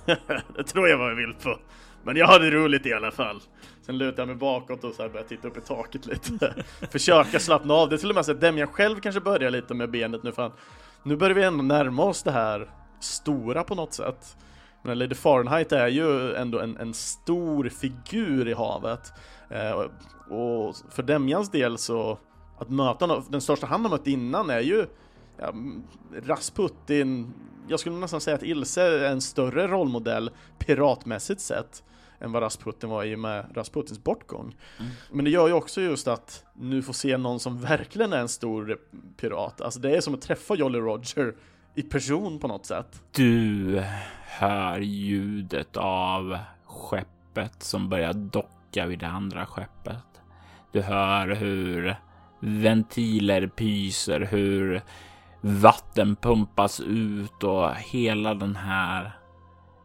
[0.57, 1.59] det tror jag vad jag vill på.
[2.03, 3.41] Men jag hade roligt i alla fall.
[3.83, 6.55] Sen lutar jag mig bakåt och så börjar titta upp i taket lite.
[6.91, 7.89] Försöka slappna av.
[7.89, 10.33] Det är till och med så att Demian själv kanske börjar lite med benet nu.
[10.33, 10.53] Fan.
[11.03, 14.37] Nu börjar vi ändå närma oss det här stora på något sätt.
[14.83, 19.13] Men Lady Fahrenheit är ju ändå en, en stor figur i havet.
[19.51, 19.81] Eh,
[20.37, 22.19] och för Demjans del så,
[22.59, 24.87] att möta den största han har mött innan är ju
[25.37, 25.53] ja,
[26.27, 27.33] Rasputin,
[27.69, 31.83] jag skulle nästan säga att Ilse är en större rollmodell piratmässigt sett
[32.21, 34.57] än vad Rasputin var i och med Rasputins bortgång.
[34.79, 34.93] Mm.
[35.13, 38.29] Men det gör ju också just att nu får se någon som verkligen är en
[38.29, 38.79] stor
[39.17, 39.61] pirat.
[39.61, 41.35] Alltså det är som att träffa Jolly Roger
[41.81, 43.03] i person på något sätt.
[43.13, 43.83] Du
[44.27, 50.05] hör ljudet av skeppet som börjar docka vid det andra skeppet.
[50.73, 51.97] Du hör hur
[52.41, 54.83] ventiler pyser, hur
[55.41, 59.13] vatten pumpas ut och hela den här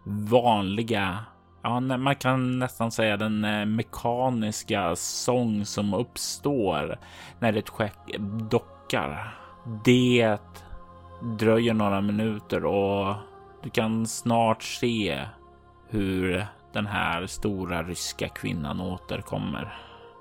[0.05, 1.19] vanliga,
[1.61, 6.99] ja, man kan nästan säga den eh, mekaniska sång som uppstår
[7.39, 8.17] när ett skepp
[8.49, 9.37] dockar.
[9.85, 10.37] Det
[11.21, 13.15] dröjer några minuter och
[13.63, 15.21] du kan snart se
[15.89, 19.77] hur den här stora ryska kvinnan återkommer.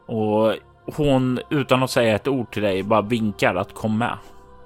[0.06, 0.54] Och
[0.96, 4.18] hon utan att säga ett ord till dig bara vinkar att kom med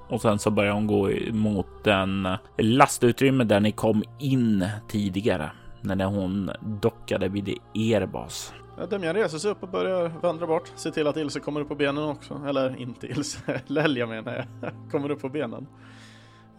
[0.09, 6.05] och sen så börjar hon gå mot den lastutrymme där ni kom in tidigare när
[6.05, 8.53] hon dockade vid er bas.
[8.89, 10.71] Demian reser sig upp och börjar vandra bort.
[10.75, 12.41] Se till att Ilse kommer upp på benen också.
[12.47, 14.71] Eller inte Ilse, Lelja menar jag.
[14.91, 15.67] kommer upp på benen.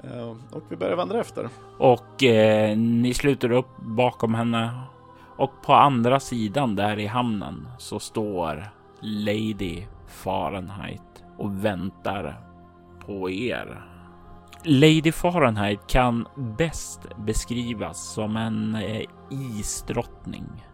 [0.05, 1.49] Eh, och vi börjar vandra efter.
[1.79, 4.71] Och eh, ni sluter upp bakom henne.
[5.37, 12.41] Och på andra sidan där i hamnen så står Lady Fahrenheit och väntar
[13.07, 13.85] på er.
[14.65, 20.65] Lady Fahrenheit kan bäst beskrivas som en eh, isdrottning.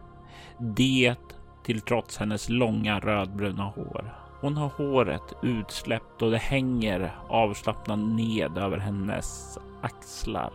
[0.59, 1.15] Det
[1.63, 4.26] till trots hennes långa rödbruna hår.
[4.41, 10.53] Hon har håret utsläppt och det hänger avslappnat ned över hennes axlar.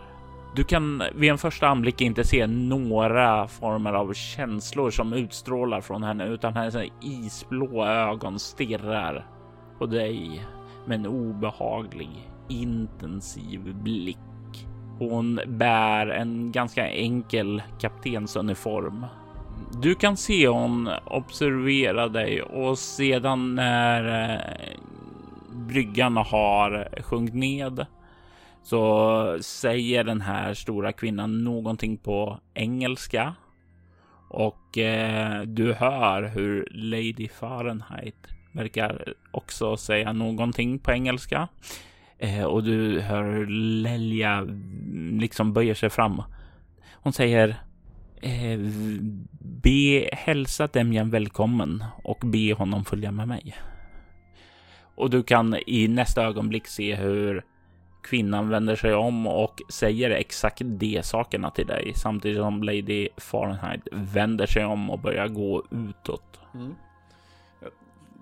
[0.57, 6.03] Du kan vid en första anblick inte se några former av känslor som utstrålar från
[6.03, 9.27] henne utan hennes isblå ögon stirrar
[9.79, 10.47] på dig
[10.87, 14.19] med en obehaglig, intensiv blick.
[14.99, 19.07] Hon bär en ganska enkel kaptensuniform.
[19.71, 24.79] Du kan se hon observera dig och sedan när eh,
[25.53, 27.87] bryggan har sjunkit ned
[28.63, 33.35] så säger den här stora kvinnan någonting på engelska
[34.29, 41.49] och eh, du hör hur Lady Fahrenheit verkar också säga någonting på engelska.
[42.19, 43.47] Eh, och du hör
[43.83, 46.23] Lelja mm, liksom böjer sig fram.
[46.93, 47.57] Hon säger
[48.23, 48.59] Eh,
[49.41, 53.55] be hälsa Demjan välkommen och be honom följa med mig.
[54.95, 57.45] Och du kan i nästa ögonblick se hur
[58.03, 63.89] kvinnan vänder sig om och säger exakt de sakerna till dig samtidigt som Lady Fahrenheit
[63.93, 66.41] vänder sig om och börjar gå utåt.
[66.55, 66.75] Mm.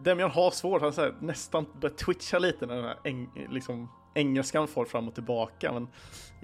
[0.04, 4.68] Demian har svårt, han säger, nästan börjar twitcha lite när den här eng, liksom, engelskan
[4.68, 5.72] får fram och tillbaka.
[5.72, 5.88] Men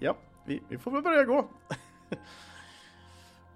[0.01, 0.17] ja,
[0.47, 1.49] vi, vi får väl börja gå.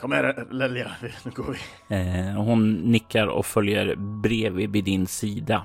[0.00, 0.90] Kom här Lelja,
[1.24, 1.56] nu går
[1.88, 1.96] vi.
[1.96, 5.64] Eh, hon nickar och följer bredvid vid din sida.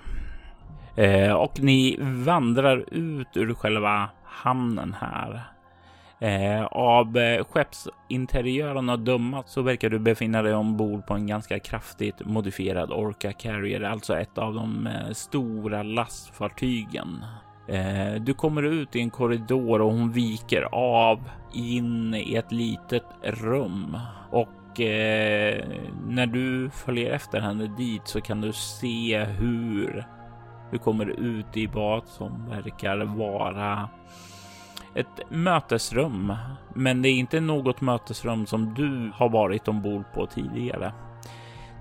[0.95, 5.43] Eh, och ni vandrar ut ur själva hamnen här.
[6.19, 11.59] Eh, av eh, skeppsinteriören att döma så verkar du befinna dig ombord på en ganska
[11.59, 17.25] kraftigt modifierad Orca Carrier, alltså ett av de eh, stora lastfartygen.
[17.67, 23.05] Eh, du kommer ut i en korridor och hon viker av in i ett litet
[23.23, 23.97] rum
[24.31, 25.65] och eh,
[26.07, 30.05] när du följer efter henne dit så kan du se hur
[30.71, 33.89] du kommer ut i vad som verkar vara
[34.95, 36.33] ett mötesrum.
[36.73, 40.93] Men det är inte något mötesrum som du har varit ombord på tidigare.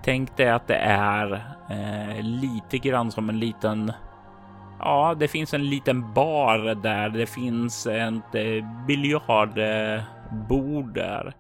[0.05, 1.33] Tänk dig att det är
[1.71, 3.93] eh, lite grann som en liten
[4.85, 7.09] Ja, det finns en liten bar där.
[7.09, 10.05] Det finns ett eh, biljardbord
[10.95, 11.35] där.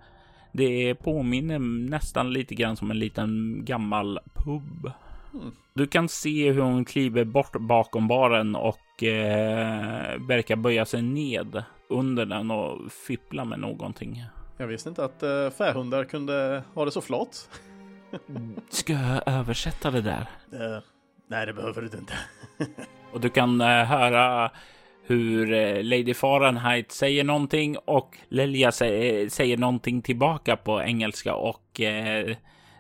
[0.53, 4.93] Det påminner nästan lite grann som en liten gammal pub.
[5.35, 5.53] Mm.
[5.75, 11.65] Du kan se hur hon kliver bort bakom baren och eh, verkar böja sig ned
[11.89, 14.25] under den och fippla med någonting.
[14.57, 17.49] Jag visste inte att eh, fähundar kunde ha det så flott.
[18.69, 20.27] Ska jag översätta det där?
[20.53, 20.79] Uh,
[21.29, 22.15] nej, det behöver du inte.
[23.15, 24.51] och du kan eh, höra
[25.07, 31.81] hur eh, Lady Fahrenheit säger någonting och Lilja säger, säger någonting tillbaka på engelska och
[31.81, 32.37] eh,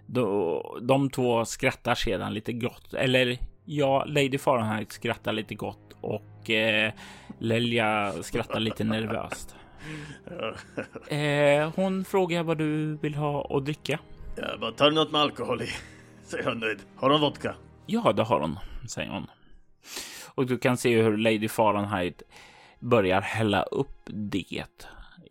[0.06, 2.94] då, de två skrattar sedan lite gott.
[2.94, 6.92] Eller ja, Lady Fahrenheit skrattar lite gott och eh,
[7.38, 9.56] Lelja skrattar lite nervöst.
[11.08, 13.98] Eh, hon frågar vad du vill ha att dricka.
[14.36, 15.68] Ja, vad tar du något med alkohol i?
[16.24, 16.78] Säger hon nöjd.
[16.96, 17.54] Har hon vodka?
[17.86, 19.26] Ja, det har hon, säger hon.
[20.34, 22.22] Och du kan se hur Lady Fahrenheit
[22.78, 24.64] börjar hälla upp det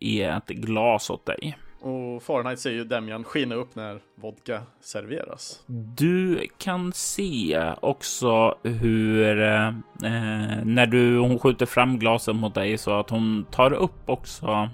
[0.00, 1.56] i ett glas åt dig.
[1.80, 5.64] Och Fahrenheit ser ju Demian skina upp när vodka serveras.
[5.96, 9.72] Du kan se också hur eh,
[10.64, 14.68] när du, hon skjuter fram glasen mot dig så att hon tar upp också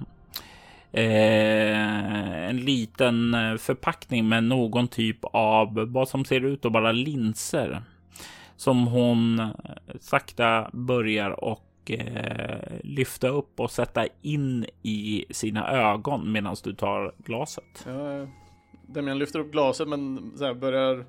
[0.93, 7.83] eh, en liten förpackning med någon typ av vad som ser ut att vara linser
[8.61, 9.51] som hon eh,
[10.01, 17.15] sakta börjar och eh, lyfta upp och sätta in i sina ögon medan du tar
[17.19, 17.85] glaset.
[17.87, 18.29] Ja, eh,
[18.87, 21.05] Demian lyfter upp glaset men så här, börjar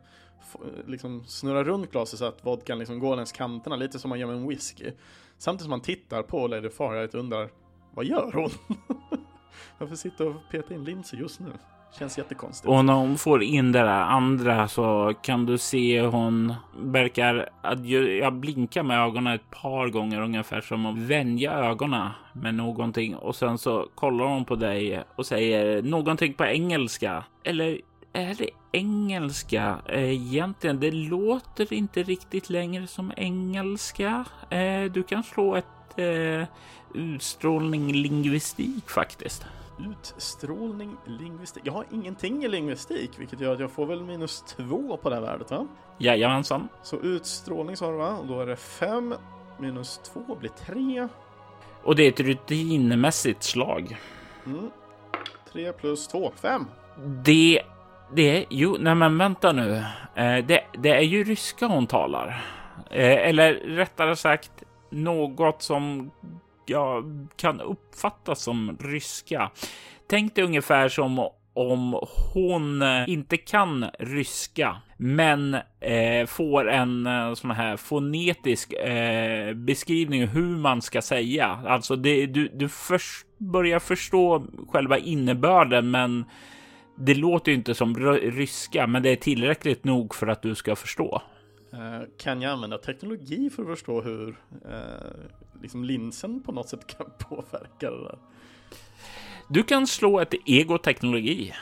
[0.85, 4.27] liksom snurra runt glaset så att vodkan liksom går längs kanterna, lite som man gör
[4.27, 4.91] med en whisky.
[5.37, 7.49] Samtidigt som man tittar på Lady Farlight och undrar,
[7.93, 8.77] vad gör hon?
[9.77, 11.51] Varför sitter och petar in linser just nu?
[11.99, 12.67] Känns jättekonstigt.
[12.67, 17.85] Och när hon får in det där andra så kan du se hon verkar att
[18.19, 23.35] jag blinkar med ögonen ett par gånger ungefär som att vänja ögonen med någonting och
[23.35, 27.23] sen så kollar hon på dig och säger någonting på engelska.
[27.43, 27.81] Eller
[28.13, 30.79] är det engelska eh, egentligen?
[30.79, 34.25] Det låter inte riktigt längre som engelska.
[34.49, 36.47] Eh, du kan slå ett eh,
[36.93, 39.45] utstrålning lingvistik faktiskt.
[39.89, 41.63] Utstrålning, lingvistik.
[41.65, 45.15] Jag har ingenting i lingvistik, vilket gör att jag får väl minus två på det
[45.15, 45.67] här värdet va?
[45.97, 46.69] Jajamensan.
[46.83, 48.17] Så utstrålning sa du va?
[48.17, 49.15] Och då är det fem
[49.59, 51.07] minus två blir tre.
[51.83, 53.97] Och det är ett rutinmässigt slag.
[54.45, 54.69] Mm.
[55.51, 56.65] Tre plus två, fem.
[57.23, 57.61] Det,
[58.13, 59.83] det jo, nej men vänta nu.
[60.15, 62.45] Eh, det, det är ju ryska hon talar.
[62.89, 66.11] Eh, eller rättare sagt något som
[66.71, 69.51] jag kan uppfattas som ryska.
[70.07, 71.99] Tänk dig ungefär som om
[72.33, 80.27] hon eh, inte kan ryska, men eh, får en eh, sån här fonetisk eh, beskrivning
[80.27, 81.59] hur man ska säga.
[81.67, 86.25] Alltså, det, du, du först börjar förstå själva innebörden, men
[86.97, 91.21] det låter inte som ryska, men det är tillräckligt nog för att du ska förstå.
[91.73, 96.87] Eh, kan jag använda teknologi för att förstå hur eh, liksom linsen på något sätt
[96.87, 98.19] kan påverka det där?
[99.49, 101.53] Du kan slå ett egoteknologi.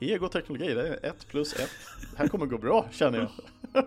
[0.00, 1.70] Egoteknologi, det är ett plus ett.
[2.10, 3.30] Det här kommer gå bra känner jag.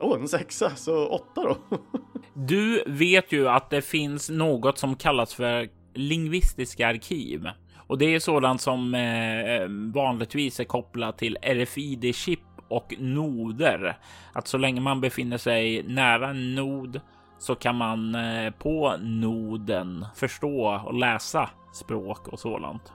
[0.00, 1.78] Åh, oh, en sexa, så åtta då.
[2.34, 7.46] du vet ju att det finns något som kallas för lingvistiska arkiv.
[7.76, 12.38] Och det är sådant som eh, vanligtvis är kopplat till RFID-chip
[12.68, 13.98] och noder.
[14.32, 17.00] Att så länge man befinner sig nära en nod
[17.38, 22.92] så kan man eh, på noden förstå och läsa språk och sådant.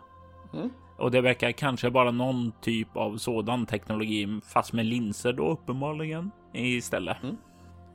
[0.53, 0.69] Mm.
[0.97, 6.31] Och det verkar kanske vara någon typ av sådan teknologi, fast med linser då uppenbarligen
[6.53, 7.23] istället.
[7.23, 7.37] Mm.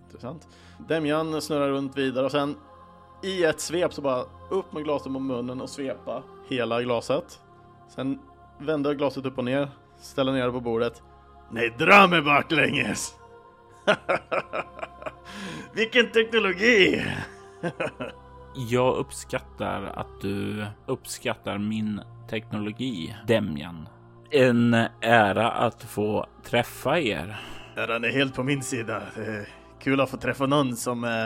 [0.04, 0.48] Intressant.
[0.88, 2.56] Demian snurrar runt vidare och sen
[3.22, 7.40] i ett svep så bara upp med glaset mot munnen och svepa hela glaset.
[7.88, 8.18] Sen
[8.58, 11.02] vända glaset upp och ner, ställa ner det på bordet.
[11.50, 13.14] Nej, dra mig baklänges!
[15.72, 17.04] Vilken teknologi!
[18.54, 23.88] Jag uppskattar att du uppskattar min teknologi, Demjan.
[24.30, 27.40] En ära att få träffa er.
[27.76, 29.02] Äran är helt på min sida.
[29.14, 29.48] Det är
[29.80, 31.24] kul att få träffa någon som, eh,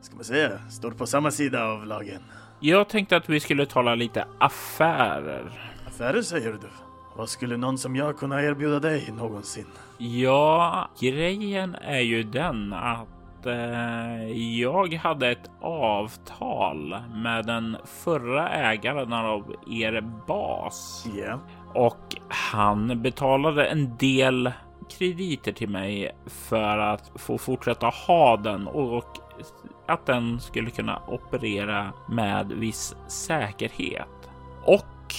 [0.00, 2.22] ska man säga, står på samma sida av lagen.
[2.60, 5.72] Jag tänkte att vi skulle tala lite affärer.
[5.86, 6.85] Affärer säger du?
[7.16, 9.66] Vad skulle någon som jag kunna erbjuda dig någonsin?
[9.98, 19.12] Ja, grejen är ju den att eh, jag hade ett avtal med den förra ägaren
[19.12, 21.08] av er bas.
[21.16, 21.38] Yeah.
[21.74, 24.52] Och han betalade en del
[24.98, 29.18] krediter till mig för att få fortsätta ha den och
[29.86, 34.30] att den skulle kunna operera med viss säkerhet.
[34.64, 35.14] Och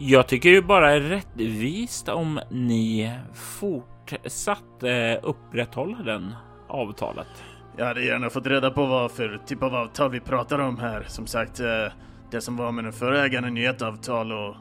[0.00, 6.34] jag tycker det bara är rättvist om ni fortsatt eh, upprätthåller den
[6.68, 7.26] avtalet.
[7.76, 11.04] Jag hade gärna fått reda på vad för typ av avtal vi pratar om här.
[11.08, 11.92] Som sagt, eh,
[12.30, 14.56] det som var med den förra ägaren är ett avtal och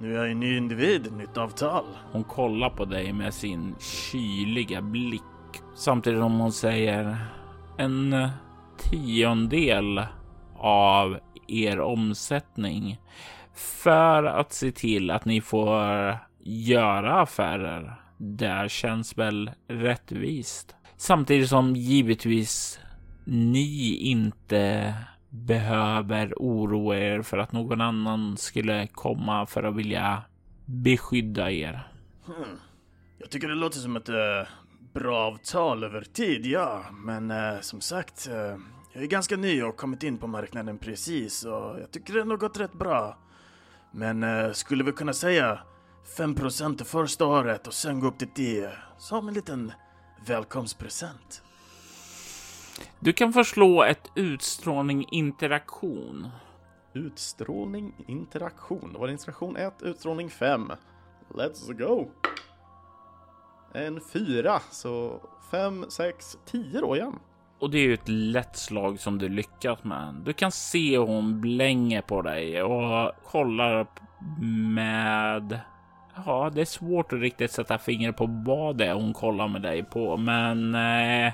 [0.00, 1.84] nu är jag en ny individ, nytt avtal.
[2.12, 5.22] Hon kollar på dig med sin kyliga blick
[5.76, 7.16] samtidigt som hon säger
[7.78, 8.28] en
[8.78, 10.02] tiondel
[10.58, 11.18] av
[11.48, 13.00] er omsättning
[13.58, 18.00] för att se till att ni får göra affärer.
[18.18, 20.74] Det känns väl rättvist.
[20.96, 22.80] Samtidigt som givetvis
[23.24, 24.94] ni inte
[25.30, 30.22] behöver oroa er för att någon annan skulle komma för att vilja
[30.64, 31.92] beskydda er.
[32.26, 32.58] Hmm.
[33.18, 34.14] Jag tycker det låter som ett äh,
[34.94, 36.84] bra avtal över tid, ja.
[36.92, 38.34] Men äh, som sagt, äh,
[38.92, 42.36] jag är ganska ny och kommit in på marknaden precis och jag tycker det har
[42.36, 43.18] gått rätt bra.
[43.90, 45.58] Men skulle vi kunna säga
[46.16, 49.72] 5% det första året och sen gå upp till 10 som en liten
[50.26, 51.42] välkomstpresent?
[53.00, 56.28] Du kan förslå ett utstrålning interaktion.
[56.92, 58.90] Utstrålning interaktion.
[58.92, 60.72] Då var det inspiration 1, utstrålning 5.
[61.28, 62.10] Let's go!
[63.72, 65.20] En 4, så
[65.50, 67.18] 5, 6, 10 då igen.
[67.60, 70.14] Och det är ju ett lätt slag som du lyckas med.
[70.24, 73.86] Du kan se hur hon blänger på dig och kollar
[74.74, 75.60] med
[76.26, 79.62] Ja, det är svårt att riktigt sätta fingret på vad det är hon kollar med
[79.62, 81.32] dig på, men eh,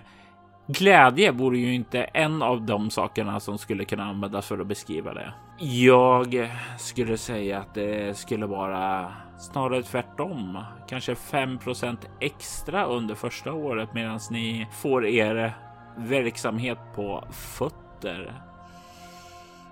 [0.66, 5.14] Glädje vore ju inte en av de sakerna som skulle kunna användas för att beskriva
[5.14, 5.32] det.
[5.58, 10.58] Jag skulle säga att det skulle vara snarare tvärtom.
[10.88, 15.54] Kanske 5% extra under första året medan ni får er
[15.96, 18.34] verksamhet på fötter.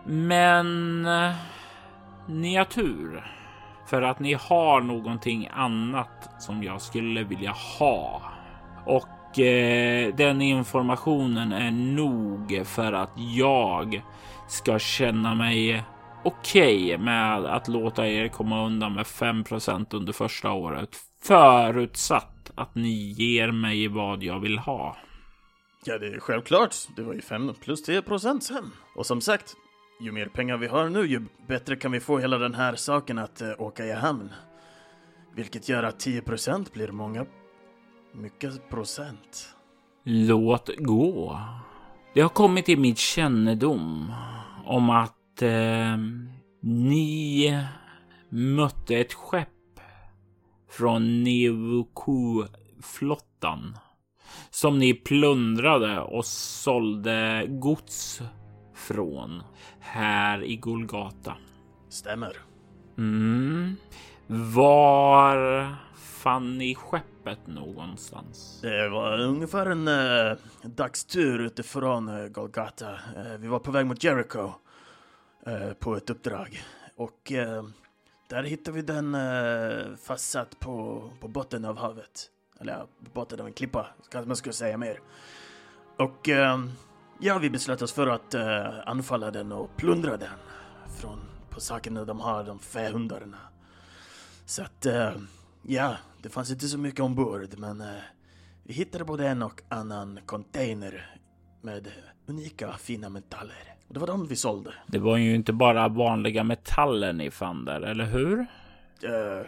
[0.05, 1.33] Men eh,
[2.29, 3.25] ni har tur
[3.87, 8.23] för att ni har någonting annat som jag skulle vilja ha.
[8.87, 14.03] Och eh, den informationen är nog för att jag
[14.49, 15.83] ska känna mig
[16.25, 20.97] okej okay med att låta er komma undan med 5% under första året.
[21.23, 24.97] Förutsatt att ni ger mig vad jag vill ha.
[25.85, 26.75] Ja, det är självklart.
[26.97, 28.71] Det var ju 5 plus 10 procent sen.
[28.95, 29.55] Och som sagt,
[30.01, 33.19] ju mer pengar vi har nu, ju bättre kan vi få hela den här saken
[33.19, 34.33] att uh, åka i hamn.
[35.35, 37.27] Vilket gör att 10 procent blir många
[38.15, 39.49] mycket procent.
[40.05, 41.41] Låt gå.
[42.15, 44.13] Det har kommit till min kännedom
[44.65, 45.97] om att eh,
[46.61, 47.59] ni
[48.29, 49.49] mötte ett skepp
[50.71, 53.77] från Nevuku-flottan
[54.51, 58.23] som ni plundrade och sålde gods
[58.75, 59.43] från
[59.81, 61.37] här i Golgata.
[61.89, 62.37] Stämmer.
[62.99, 63.77] Mm.
[64.27, 65.67] Var
[65.97, 68.59] fann ni skeppet någonstans?
[68.63, 72.91] Det var ungefär en uh, dagstur utifrån uh, Golgata.
[72.93, 74.53] Uh, vi var på väg mot Jericho
[75.49, 76.63] uh, på ett uppdrag.
[76.97, 77.33] Och
[78.29, 79.17] där hittade vi den
[79.97, 82.31] fastsatt på, på botten av havet.
[82.63, 85.01] Eller botten av en klippa, kanske man skulle säga mer.
[85.99, 86.29] Och
[87.21, 88.35] ja, vi beslöt oss för att
[88.87, 90.29] anfalla den och plundra den
[91.01, 91.19] från
[91.51, 93.39] på sakerna de har, de fähundarna.
[94.45, 95.11] Så att, uh,
[95.63, 97.85] ja, det fanns inte så mycket ombord, men
[98.63, 101.17] vi hittade både en och annan container
[101.63, 101.89] med
[102.27, 103.75] unika fina metaller.
[103.89, 104.75] Och det var de vi sålde.
[104.87, 108.39] Det var ju inte bara vanliga metaller ni fann där, eller hur?
[108.39, 109.47] Uh,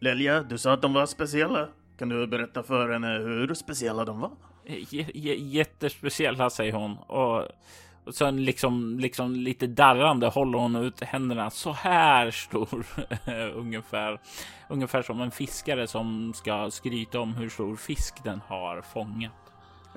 [0.00, 1.68] Lelja, du sa att de var speciella.
[1.98, 4.30] Kan du berätta för henne hur speciella de var?
[4.66, 6.96] J jättespeciella, säger hon.
[6.96, 7.48] Och,
[8.04, 12.86] och sen liksom, liksom lite darrande håller hon ut händerna så här stor.
[13.54, 14.20] ungefär,
[14.68, 19.32] ungefär som en fiskare som ska skryta om hur stor fisk den har fångat.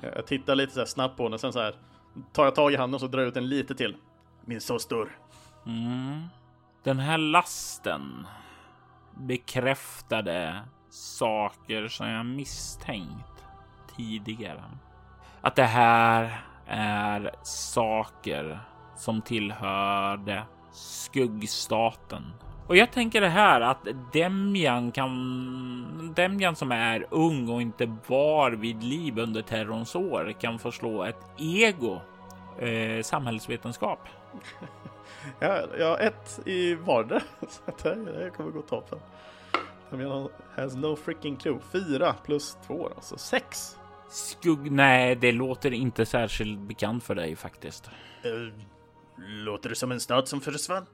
[0.02, 1.74] Jag tittar lite så snabbt på henne, sen så här
[2.32, 3.96] tar jag tag i handen och så drar jag ut en lite till.
[4.44, 5.18] Min så stor.
[5.66, 6.22] Mm.
[6.82, 8.26] Den här lasten
[9.14, 10.62] bekräftade
[10.98, 13.44] saker som jag misstänkt
[13.96, 14.64] tidigare.
[15.40, 18.60] Att det här är saker
[18.96, 20.42] som tillhörde
[20.72, 22.22] skuggstaten.
[22.66, 26.12] Och jag tänker det här att Demjan kan...
[26.16, 31.24] Demjan som är ung och inte var vid liv under terrorns år kan förslå ett
[31.38, 32.00] ego.
[32.58, 34.00] Eh, samhällsvetenskap.
[35.40, 37.20] ja, ja, ett i vardera.
[37.48, 38.98] Så det kommer gå toppen.
[39.90, 41.58] Demjan has no freaking clue.
[41.72, 43.76] Fyra plus två, alltså sex.
[44.10, 44.72] Skugg...
[44.72, 47.90] Nej, det låter inte särskilt bekant för dig faktiskt.
[48.26, 48.52] Uh,
[49.44, 50.86] låter det som en stad som försvann?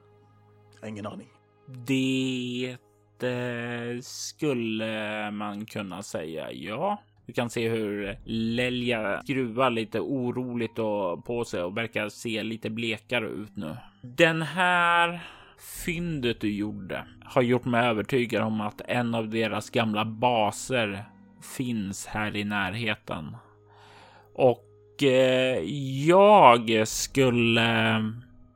[0.85, 1.27] Ingen aning.
[1.67, 2.77] Det
[3.21, 7.01] eh, skulle man kunna säga, ja.
[7.25, 12.69] Du kan se hur Lelja skruvar lite oroligt och på sig och verkar se lite
[12.69, 13.77] blekare ut nu.
[14.01, 15.27] Den här
[15.57, 21.05] fyndet du gjorde har gjort mig övertygad om att en av deras gamla baser
[21.57, 23.37] finns här i närheten.
[24.35, 25.59] Och eh,
[26.07, 28.03] jag skulle eh,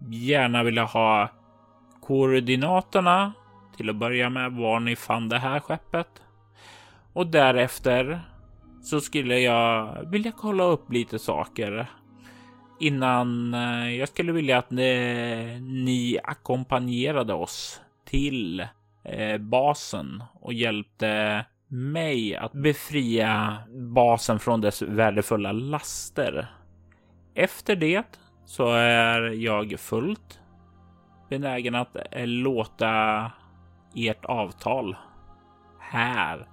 [0.10, 1.30] gärna vilja ha
[2.02, 3.34] koordinaterna
[3.78, 6.22] till att börja med var ni fann det här skeppet.
[7.14, 8.22] Och därefter
[8.84, 11.88] så skulle jag vilja kolla upp lite saker
[12.80, 18.60] innan eh, jag skulle vilja att ni, ni ackompanjerade oss till
[19.04, 26.48] eh, basen och hjälpte mig att befria basen från dess värdefulla laster.
[27.36, 30.40] Efter det så är jag fullt
[31.30, 33.32] benägen att låta
[33.96, 34.98] ert avtal
[35.80, 36.48] här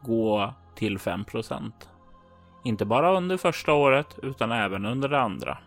[0.00, 1.91] gå till 5 procent.
[2.62, 5.58] Inte bara under första året utan även under det andra.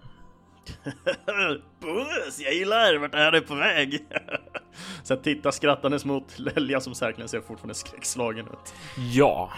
[1.80, 2.40] Bonus!
[2.40, 4.06] Jag gillar vart det här är på väg.
[5.04, 8.74] så jag tittar skrattandes mot Lelja som säkerligen ser fortfarande skräckslagen ut.
[9.14, 9.52] Ja,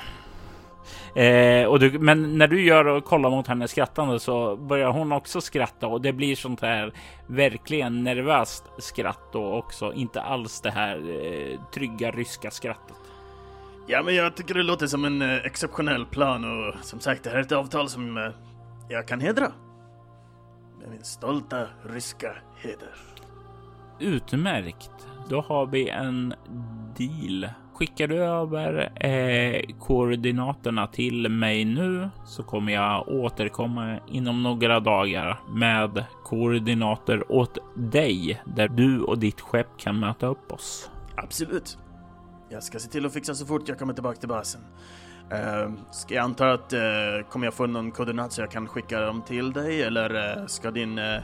[1.15, 5.11] Eh, och du, men när du gör och kollar mot henne skrattande så börjar hon
[5.11, 6.93] också skratta och det blir sånt här
[7.27, 12.95] verkligen nervöst skratt och också inte alls det här eh, trygga ryska skrattet.
[13.89, 17.29] Ja, men jag tycker det låter som en eh, exceptionell plan och som sagt, det
[17.29, 18.31] här är ett avtal som eh,
[18.89, 19.51] jag kan hedra.
[20.79, 22.95] Med min stolta ryska heder.
[23.99, 24.91] Utmärkt.
[25.29, 26.33] Då har vi en
[26.97, 34.79] deal Skickar du över eh, koordinaterna till mig nu så kommer jag återkomma inom några
[34.79, 40.89] dagar med koordinater åt dig där du och ditt skepp kan möta upp oss.
[41.15, 41.77] Absolut.
[42.49, 44.61] Jag ska se till att fixa så fort jag kommer tillbaka till basen.
[45.33, 48.99] Uh, ska jag anta att uh, kommer jag få någon koordinat så jag kan skicka
[48.99, 51.21] dem till dig eller uh, ska din, uh,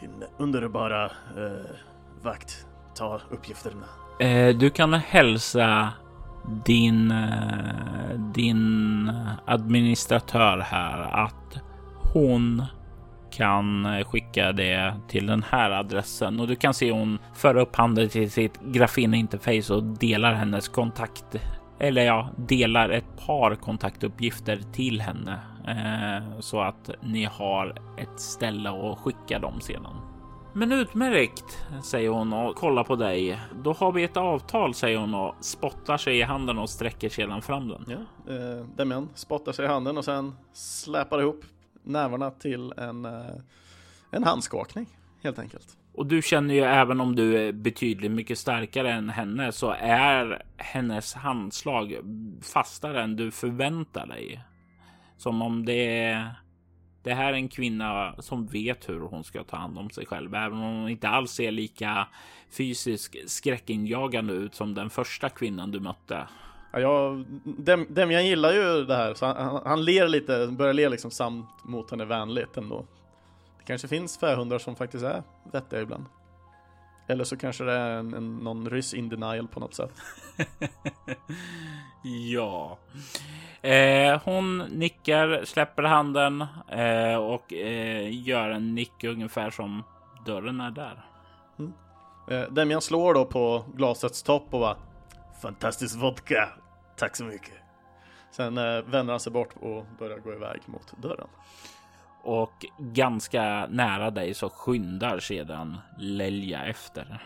[0.00, 1.10] din underbara
[2.22, 3.84] vakt ta uppgifterna?
[4.58, 5.92] Du kan hälsa
[6.64, 7.14] din,
[8.34, 9.12] din
[9.46, 11.58] administratör här att
[12.12, 12.66] hon
[13.32, 18.08] kan skicka det till den här adressen och du kan se hon för upp handen
[18.08, 21.36] till sitt grafin-interface och delar hennes kontakt.
[21.78, 28.70] Eller ja, delar ett par kontaktuppgifter till henne eh, så att ni har ett ställe
[28.70, 29.96] att skicka dem sedan.
[30.54, 33.40] Men utmärkt, säger hon och kollar på dig.
[33.64, 37.42] Då har vi ett avtal, säger hon och spottar sig i handen och sträcker sedan
[37.42, 37.84] fram den.
[37.88, 41.44] Ja, eh, Demian spottar sig i handen och sen släpar ihop
[41.82, 43.36] nävarna till en, eh,
[44.10, 44.86] en handskakning
[45.22, 45.76] helt enkelt.
[45.94, 50.42] Och du känner ju även om du är betydligt mycket starkare än henne så är
[50.56, 51.96] hennes handslag
[52.42, 54.44] fastare än du förväntar dig.
[55.16, 56.34] Som om det är
[57.02, 60.34] det här är en kvinna som vet hur hon ska ta hand om sig själv,
[60.34, 62.08] även om hon inte alls ser lika
[62.50, 66.28] fysiskt skräckinjagande ut som den första kvinnan du mötte.
[66.72, 70.88] Ja, jag, Dem, Demian gillar ju det här, så han, han, ler lite, börjar le
[70.88, 72.86] liksom samt mot henne vänligt ändå.
[73.58, 76.04] Det kanske finns fähundar som faktiskt är vettiga ibland.
[77.06, 79.92] Eller så kanske det är en, en, någon ryss in denial på något sätt.
[82.34, 82.78] ja.
[83.62, 89.82] Eh, hon nickar, släpper handen eh, och eh, gör en nick ungefär som
[90.26, 91.04] dörren är där.
[91.58, 91.72] Mm.
[92.30, 94.76] Eh, Demian slår då på glasets topp och bara
[95.42, 96.48] Fantastisk vodka!
[96.96, 97.54] Tack så mycket!
[98.30, 101.28] Sen eh, vänder han sig bort och börjar gå iväg mot dörren.
[102.22, 107.22] Och ganska nära dig så skyndar sedan Lelja efter.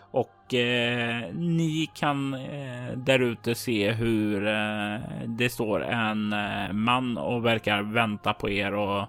[0.00, 7.18] Och eh, ni kan eh, där ute se hur eh, det står en eh, man
[7.18, 9.06] och verkar vänta på er och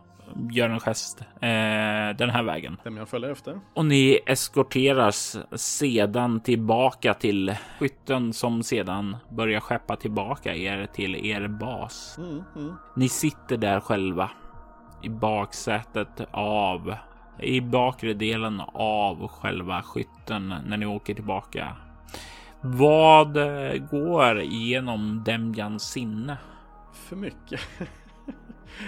[0.52, 2.78] gör en gest eh, den här vägen.
[2.84, 3.60] Vem jag följer efter.
[3.74, 11.48] Och ni eskorteras sedan tillbaka till skytten som sedan börjar skeppa tillbaka er till er
[11.48, 12.16] bas.
[12.18, 12.74] Mm, mm.
[12.96, 14.32] Ni sitter där själva
[15.04, 16.96] i baksätet av
[17.40, 21.76] i bakre delen av själva skytten när ni åker tillbaka.
[22.62, 23.34] Vad
[23.92, 26.38] går igenom Demjans sinne?
[26.94, 27.62] För mycket.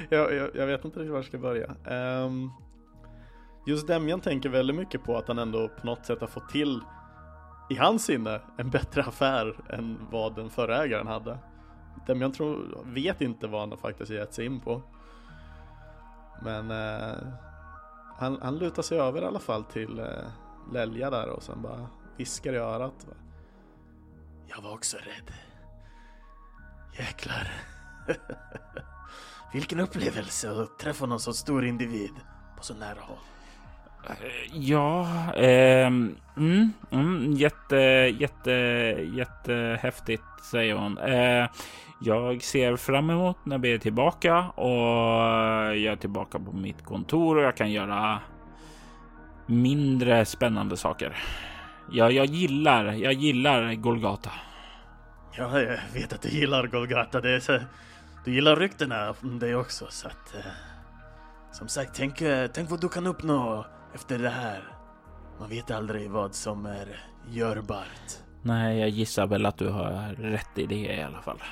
[0.09, 1.75] jag, jag, jag, vet inte riktigt var jag ska börja.
[2.23, 2.51] Um,
[3.65, 6.81] just Demjan tänker väldigt mycket på att han ändå på något sätt har fått till
[7.69, 11.37] i hans sinne en bättre affär än vad den förra ägaren hade.
[12.07, 14.81] Demjan tror, vet inte vad han faktiskt gett sig in på.
[16.43, 17.33] Men uh,
[18.17, 21.61] han, han lutar sig över i alla fall till eh, uh, Lälja där och sen
[21.61, 23.07] bara viskar i örat.
[24.47, 25.33] Jag var också rädd.
[26.97, 27.51] Jäklar.
[29.53, 32.13] Vilken upplevelse att träffa någon så stor individ
[32.57, 33.17] på så nära håll.
[34.53, 37.75] Ja, eh, mm, mm, jätte,
[38.19, 38.51] jätte,
[39.15, 40.97] jättehäftigt säger hon.
[40.97, 41.47] Eh,
[42.01, 44.75] jag ser fram emot när vi är tillbaka och
[45.77, 48.19] jag är tillbaka på mitt kontor och jag kan göra
[49.45, 51.17] mindre spännande saker.
[51.91, 54.31] Ja, jag gillar, jag gillar Golgata.
[55.37, 57.21] Ja, jag vet att du gillar Golgata.
[57.21, 57.59] Det är så,
[58.25, 60.35] du gillar ryktena om det också, så att...
[60.35, 60.51] Eh,
[61.51, 64.63] som sagt, tänk, eh, tänk vad du kan uppnå efter det här.
[65.39, 68.19] Man vet aldrig vad som är görbart.
[68.41, 71.43] Nej, jag gissar väl att du har rätt i det i alla fall.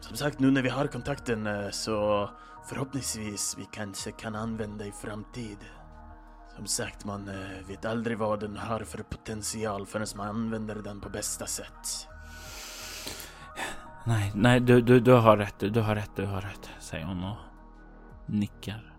[0.00, 2.30] Som sagt, nu när vi har kontakten eh, så
[2.68, 5.58] förhoppningsvis vi kanske kan använda i framtid.
[6.56, 11.00] Som sagt, man eh, vet aldrig vad den har för potential förrän man använder den
[11.00, 12.08] på bästa sätt.
[14.06, 17.24] Nej, nej, du, du, du har rätt, du har rätt, du har rätt, säger hon
[17.24, 17.36] och
[18.26, 18.92] nickar.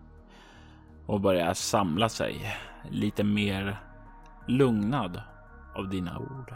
[1.06, 2.56] Och börjar samla sig
[2.90, 3.76] lite mer
[4.46, 5.22] lugnad
[5.74, 6.54] av dina ord.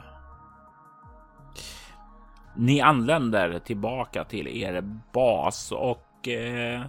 [2.56, 4.80] Ni anländer tillbaka till er
[5.12, 6.82] bas och eh,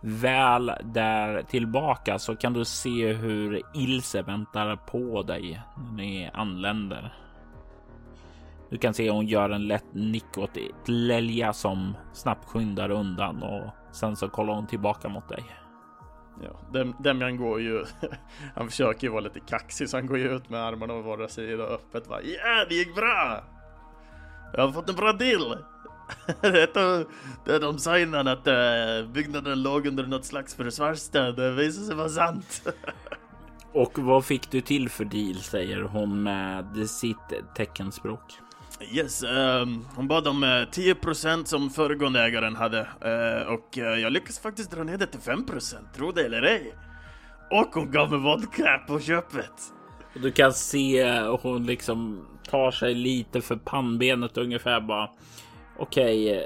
[0.00, 7.14] väl där tillbaka så kan du se hur Ilse väntar på dig när ni anländer.
[8.70, 10.50] Du kan se hon gör en lätt nick åt
[10.86, 15.44] Lelja som snabbt skyndar undan och sen så kollar hon tillbaka mot dig.
[16.42, 17.84] Ja, Demian går ju,
[18.54, 21.28] han försöker ju vara lite kaxig så han går ju ut med armarna på vardera
[21.28, 22.04] sida öppet.
[22.08, 23.44] Ja, det gick bra!
[24.52, 25.58] Jag har fått en bra deal!
[26.40, 31.36] det är de signade att uh, byggnaden låg under något slags försvarsstöd.
[31.36, 32.68] Det visade sig vara sant.
[33.72, 38.38] Och vad fick du till för deal säger hon med sitt teckenspråk.
[38.80, 43.84] Yes, um, hon bad om eh, uh, 10% som föregående ägaren hade uh, och uh,
[43.84, 46.74] jag lyckades faktiskt dra ner det till 5%, tro det eller ej.
[47.50, 49.52] Och hon gav mig vodka på köpet.
[50.14, 55.10] Och du kan se hon liksom tar sig lite för pannbenet ungefär bara.
[55.78, 56.30] Okej.
[56.30, 56.44] Okay,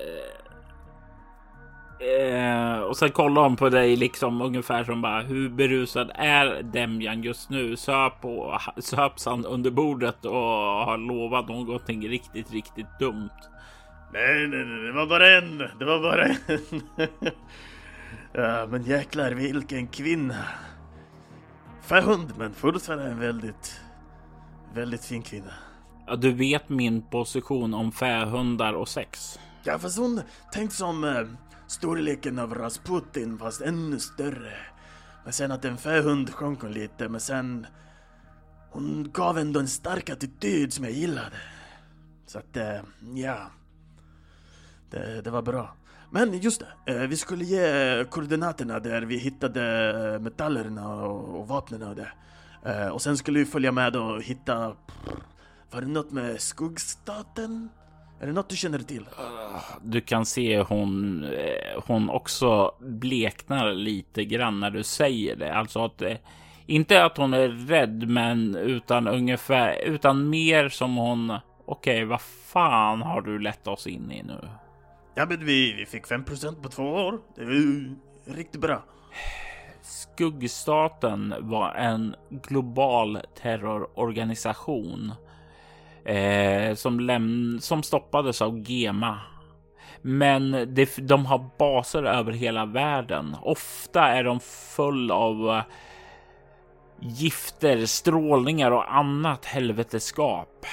[2.03, 7.23] Eh, och sen kollar hon på dig liksom ungefär som bara hur berusad är Demjan
[7.23, 7.77] just nu?
[7.77, 10.33] Söp på söps han under bordet och
[10.87, 13.31] har lovat någonting riktigt, riktigt dumt?
[14.13, 15.59] Nej, nej, nej, det var bara en.
[15.59, 16.83] Det var bara en.
[18.33, 20.45] ja, men jäklar vilken kvinna.
[21.83, 23.81] Färhund, men fortfarande en väldigt,
[24.75, 25.53] väldigt fin kvinna.
[26.07, 29.39] Ja, du vet min position om fähundar och sex.
[29.65, 30.21] Ja, fast hon
[30.53, 31.27] tänkte som eh,
[31.73, 34.57] storleken av Rasputin fast ännu större.
[35.25, 37.67] Men sen att en fähund sjönk hon lite, men sen...
[38.71, 41.37] Hon gav ändå en stark attityd som jag gillade.
[42.27, 42.81] Så att, eh,
[43.15, 43.51] ja.
[44.91, 45.77] Det, det var bra.
[46.11, 51.49] Men just det, eh, vi skulle ge koordinaterna där vi hittade eh, metallerna och, och
[51.49, 52.13] vapnen och det.
[52.91, 54.77] Och sen skulle vi följa med och hitta...
[55.71, 57.69] Var det något med skuggstaten?
[58.23, 59.09] Är det något du känner till?
[59.83, 65.55] Du kan se hon, eh, hon också bleknar lite grann när du säger det.
[65.55, 66.17] Alltså att eh,
[66.67, 71.31] inte att hon är rädd, men utan ungefär, utan mer som hon.
[71.31, 74.49] Okej, okay, vad fan har du lett oss in i nu?
[75.15, 77.21] Ja, men vi, vi fick 5% på två år.
[77.37, 77.95] Det ju
[78.25, 78.83] riktigt bra.
[79.83, 85.13] Skuggstaten var en global terrororganisation
[86.05, 89.21] eh, som, läm som stoppades av GEMA.
[90.03, 93.37] Men det, de har baser över hela världen.
[93.43, 94.41] Ofta är de
[94.77, 95.65] full av eh,
[97.01, 100.67] gifter, strålningar och annat helveteskap.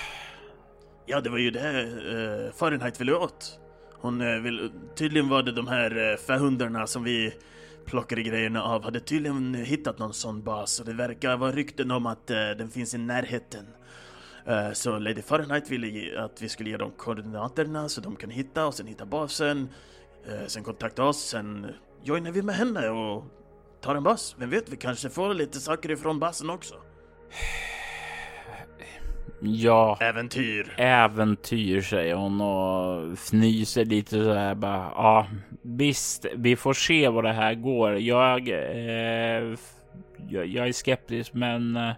[1.05, 3.59] Ja, det var ju det eh, Fahrenheit ville åt.
[4.01, 7.33] Hon eh, vill, tydligen var det de här eh, förhundarna som vi
[7.85, 12.05] plockade grejerna av hade tydligen hittat någon sån bas och det verkar vara rykten om
[12.05, 13.65] att eh, den finns i närheten.
[14.47, 18.67] Uh, så Lady Fahrenheit ville att vi skulle ge dem koordinaterna så de kan hitta
[18.67, 19.69] och sen hitta basen.
[20.27, 21.67] Uh, sen kontakta oss, sen
[22.03, 23.23] joinar vi med henne och
[23.81, 24.35] tar en bas.
[24.39, 26.75] Vem vet, vi kanske får lite saker ifrån basen också.
[29.41, 29.97] Ja.
[30.01, 30.75] Äventyr.
[30.77, 34.91] Äventyr säger hon och fnyser lite så här bara.
[34.95, 35.27] Ja,
[35.61, 37.99] visst, vi får se vad det här går.
[37.99, 39.55] Jag, eh,
[40.29, 41.91] jag, jag, är skeptisk, men eh,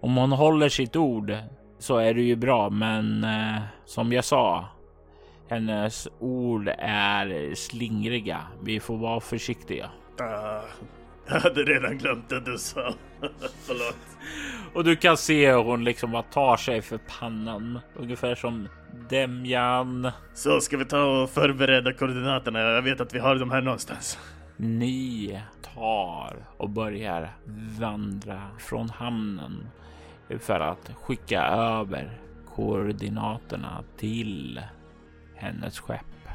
[0.00, 1.36] om hon håller sitt ord
[1.82, 2.70] så är det ju bra.
[2.70, 4.68] Men eh, som jag sa,
[5.48, 8.40] hennes ord är slingriga.
[8.62, 9.84] Vi får vara försiktiga.
[10.20, 10.64] Uh,
[11.26, 12.80] jag hade redan glömt det du sa.
[13.66, 13.96] Förlåt.
[14.74, 17.78] Och du kan se hur hon liksom tar sig för pannan.
[17.96, 18.68] Ungefär som
[19.10, 20.10] Demjan.
[20.34, 22.60] Så ska vi ta och förbereda koordinaterna.
[22.60, 24.18] Jag vet att vi har dem här någonstans.
[24.56, 25.40] Ni
[25.74, 27.36] tar och börjar
[27.78, 29.66] vandra från hamnen
[30.38, 34.60] för att skicka över koordinaterna till
[35.34, 36.28] hennes skepp.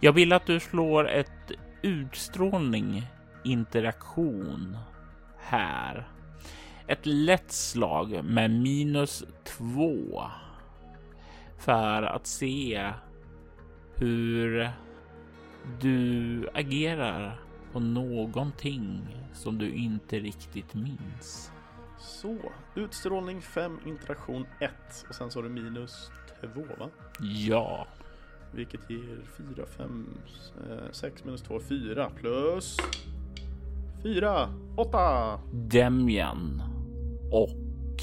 [0.00, 3.06] Jag vill att du slår ett utstrålning
[3.44, 4.76] interaktion
[5.38, 6.08] här.
[6.86, 10.22] Ett lätt slag med minus två
[11.58, 12.92] för att se
[13.94, 14.70] hur
[15.80, 17.40] du agerar
[17.72, 19.00] på någonting
[19.32, 21.52] som du inte riktigt minns.
[22.00, 22.36] Så,
[22.74, 24.70] utstrålning 5, interaktion 1
[25.08, 26.88] och sen så har du minus 2 va?
[27.20, 27.86] Ja.
[28.52, 29.20] Vilket ger
[29.56, 30.08] 4, 5,
[30.92, 32.76] 6 minus 2, 4 plus
[34.02, 35.40] 4, 8.
[35.52, 36.62] Demjan
[37.32, 38.02] och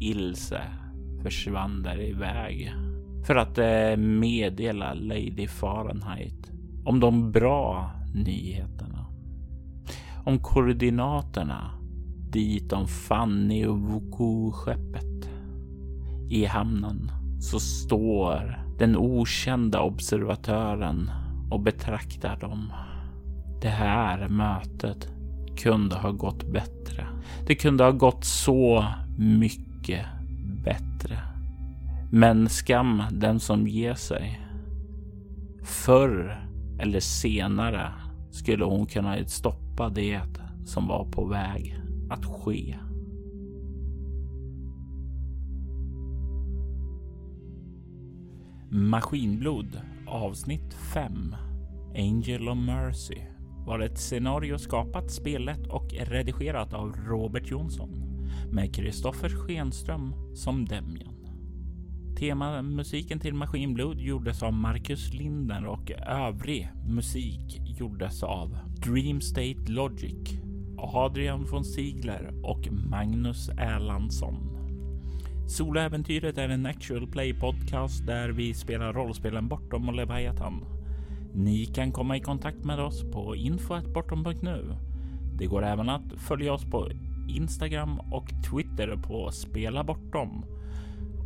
[0.00, 0.62] Ilse
[1.22, 2.72] försvann där iväg
[3.26, 6.50] för att eh, meddela Lady Fahrenheit
[6.84, 9.06] om de bra nyheterna.
[10.24, 11.77] Om koordinaterna
[12.32, 15.30] dit de Fanny och Vuku-skeppet.
[16.30, 17.10] I hamnen
[17.40, 21.10] så står den okända observatören
[21.50, 22.72] och betraktar dem.
[23.62, 25.08] Det här mötet
[25.56, 27.06] kunde ha gått bättre.
[27.46, 28.86] Det kunde ha gått så
[29.18, 30.06] mycket
[30.64, 31.18] bättre.
[32.10, 34.40] Men skam den som ger sig.
[35.62, 36.48] Förr
[36.78, 37.92] eller senare
[38.30, 40.20] skulle hon kunna stoppa det
[40.64, 42.76] som var på väg att ske.
[48.70, 51.34] Maskinblod avsnitt 5
[51.94, 53.18] Angel of Mercy
[53.66, 57.90] var ett scenario skapat, spelet och redigerat av Robert Jonsson
[58.52, 61.14] med Kristoffer Schenström som Demjan.
[62.18, 70.40] Temamusiken till Maskinblod gjordes av Marcus Linder och övrig musik gjordes av Dream State Logic,
[70.78, 74.58] Adrian von Ziegler och Magnus Erlandsson.
[75.48, 80.64] Soloäventyret är en actual play podcast där vi spelar rollspelen Bortom och Leviathan.
[81.34, 84.76] Ni kan komma i kontakt med oss på info.bortom.nu.
[85.38, 86.88] Det går även att följa oss på
[87.28, 90.44] Instagram och Twitter på Spela Bortom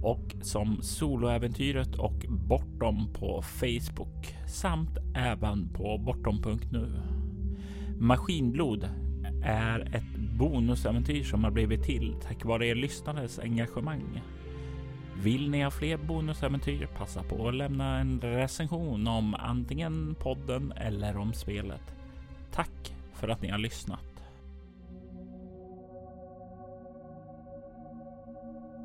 [0.03, 7.03] och som Soloäventyret och Bortom på Facebook samt även på bortom.nu.
[7.99, 8.89] Maskinblod
[9.45, 14.23] är ett bonusäventyr som har blivit till tack vare er lyssnares engagemang.
[15.23, 16.89] Vill ni ha fler bonusäventyr?
[16.99, 21.95] Passa på att lämna en recension om antingen podden eller om spelet.
[22.53, 24.13] Tack för att ni har lyssnat.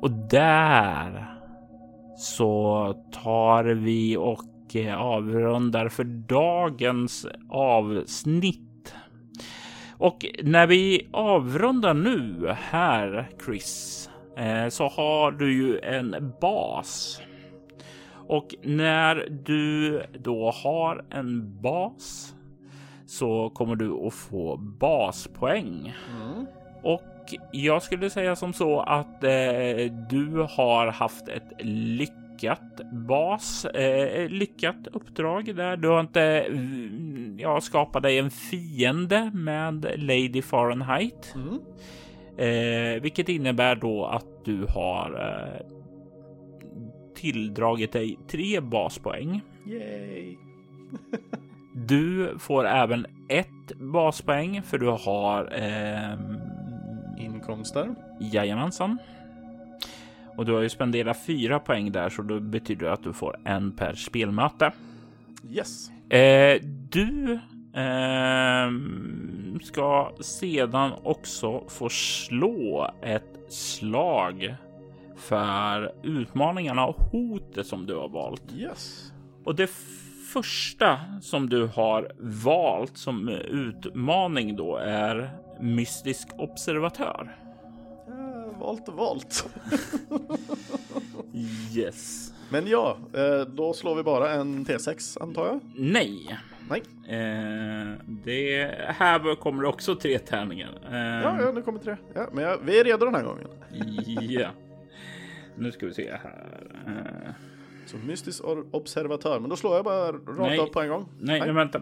[0.02, 1.34] Och där
[2.16, 8.67] så tar vi och eh, avrundar för dagens avsnitt.
[9.98, 17.22] Och när vi avrundar nu här Chris eh, så har du ju en bas.
[18.28, 22.34] Och när du då har en bas
[23.06, 25.94] så kommer du att få baspoäng.
[26.16, 26.46] Mm.
[26.82, 32.27] Och jag skulle säga som så att eh, du har haft ett lyckat
[32.92, 35.76] bas, eh, lyckat uppdrag där.
[35.76, 41.58] Du har inte mm, ja, skapat dig en fiende med Lady Fahrenheit, Mm.
[42.38, 45.66] eh, vilket innebär då att du har eh,
[47.16, 49.40] tilldragit dig tre baspoäng.
[49.66, 50.36] Yay!
[51.86, 56.36] Du får även ett baspoäng för du har ehm,
[57.18, 57.94] Inkomster.
[58.20, 58.98] Jajamensan.
[60.38, 63.36] Och du har ju spenderat fyra poäng där så då betyder det att du får
[63.44, 64.72] en per spelmöte.
[65.50, 65.90] Yes.
[66.10, 67.38] Eh, du
[67.74, 74.54] ehm, ska sedan också få slå ett slag
[75.16, 78.52] för utmaningarna och hotet som du har valt.
[78.56, 79.12] Yes.
[79.44, 79.70] Och det
[80.32, 82.12] första som du har
[82.44, 85.30] valt som utmaning då är
[85.60, 87.47] mystisk observatör.
[88.60, 89.48] Valt och valt.
[91.76, 92.32] Yes.
[92.50, 95.60] Men ja, eh, då slår vi bara en T6 antar jag.
[95.76, 96.38] Nej.
[96.70, 96.82] Nej.
[97.08, 97.88] Eh,
[98.24, 100.70] det här kommer också tre tärningar.
[100.90, 101.96] Eh, Ja, ja, nu kommer tre.
[102.14, 103.48] Ja, men jag, vi är redo den här gången.
[104.30, 104.48] ja.
[105.56, 106.46] Nu ska vi se här.
[106.86, 107.32] Eh,
[107.86, 110.58] Så mystisk observatör, men då slår jag bara rakt Nej.
[110.58, 111.08] av på en gång.
[111.20, 111.80] nej, nej, vänta.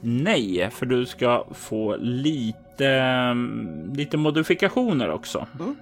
[0.00, 5.46] Nej, för du ska få lite, mm, lite modifikationer också.
[5.60, 5.76] Mm.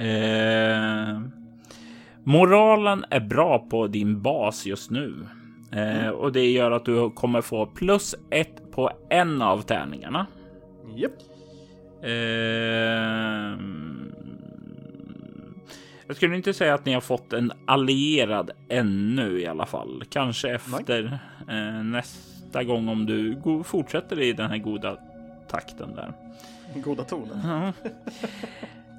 [0.00, 1.20] Eh,
[2.24, 5.26] moralen är bra på din bas just nu.
[5.72, 10.26] Eh, Och det gör att du kommer få plus ett på en av tärningarna.
[10.96, 11.12] Japp.
[12.02, 14.12] Ehm,
[16.06, 20.02] jag skulle inte säga att ni har fått en allierad ännu i alla fall.
[20.10, 24.96] Kanske efter eh, nästa gång om du fortsätter i den här goda
[25.48, 26.12] takten där.
[26.74, 27.72] Goda tonen.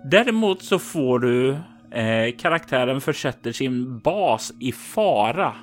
[0.03, 1.49] Däremot så får du
[1.91, 5.53] eh, karaktären försätter sin bas i fara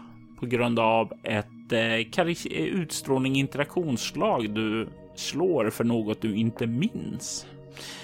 [0.40, 7.46] på grund av ett eh, utstrålning interaktionsslag du slår för något du inte minns.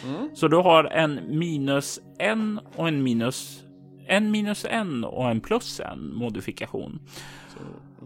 [0.07, 0.28] Mm.
[0.35, 3.61] Så du har en minus en och en minus
[4.07, 7.01] en minus en och en plus en modifikation.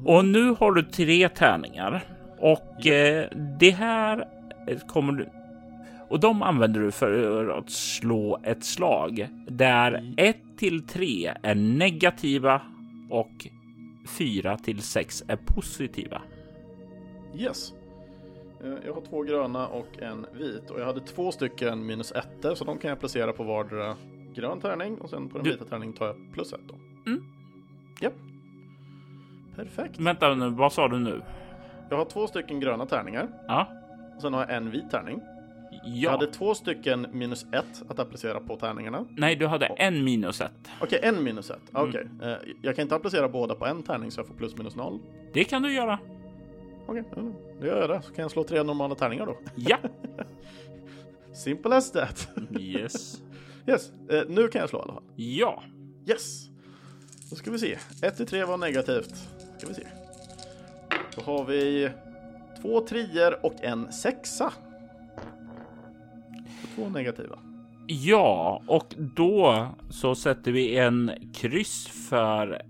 [0.04, 2.04] Och nu har du tre tärningar
[2.38, 3.28] och eh,
[3.60, 4.24] det här
[4.88, 5.28] kommer du
[6.10, 12.62] och de använder du för att slå ett slag där 1 till 3 är negativa
[13.10, 13.46] och
[14.18, 16.22] 4 till 6 är positiva.
[17.36, 17.72] Yes.
[18.64, 22.54] Eh, Jag har två gröna och en vit och jag hade två stycken minus ettor
[22.54, 23.94] så de kan jag placera på vardera
[24.34, 26.74] grön tärning och sen på den Du- vita tärningen tar jag plus ett då.
[27.10, 27.24] Mm.
[28.00, 28.14] Japp.
[29.56, 29.98] Perfekt.
[30.00, 31.22] Vänta nu, vad sa du nu?
[31.90, 33.66] Jag har två stycken gröna tärningar Ja,
[34.16, 35.20] och sen har jag en vit tärning.
[35.84, 36.10] Jag ja.
[36.10, 39.06] hade två stycken minus ett att applicera på tärningarna.
[39.16, 40.52] Nej, du hade en minus ett.
[40.80, 41.74] Okej, en minus ett.
[41.74, 41.88] Mm.
[41.88, 42.08] Okej.
[42.22, 44.98] Eh, Jag kan inte applicera båda på en tärning så jag får plus minus noll.
[45.32, 45.98] Det kan du göra.
[46.86, 47.22] Okej, ja,
[47.60, 48.02] då gör jag det.
[48.02, 49.38] Så kan jag slå tre normala tärningar då.
[49.54, 49.76] Ja.
[51.32, 52.28] Simple as that.
[52.60, 53.22] Yes.
[53.66, 55.02] Yes, eh, nu kan jag slå i alla fall.
[55.16, 55.62] Ja.
[56.06, 56.48] Yes!
[57.30, 57.78] Då ska vi se.
[58.02, 59.14] 1 till 3 var negativt.
[59.58, 59.86] Ska vi se.
[61.16, 61.90] Då har vi
[62.62, 64.52] två trier och en sexa.
[66.74, 67.38] Två negativa.
[67.86, 72.62] Ja, och då så sätter vi en kryss för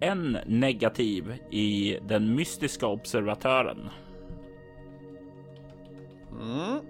[0.00, 3.90] en negativ i den mystiska observatören.
[6.40, 6.80] Mm.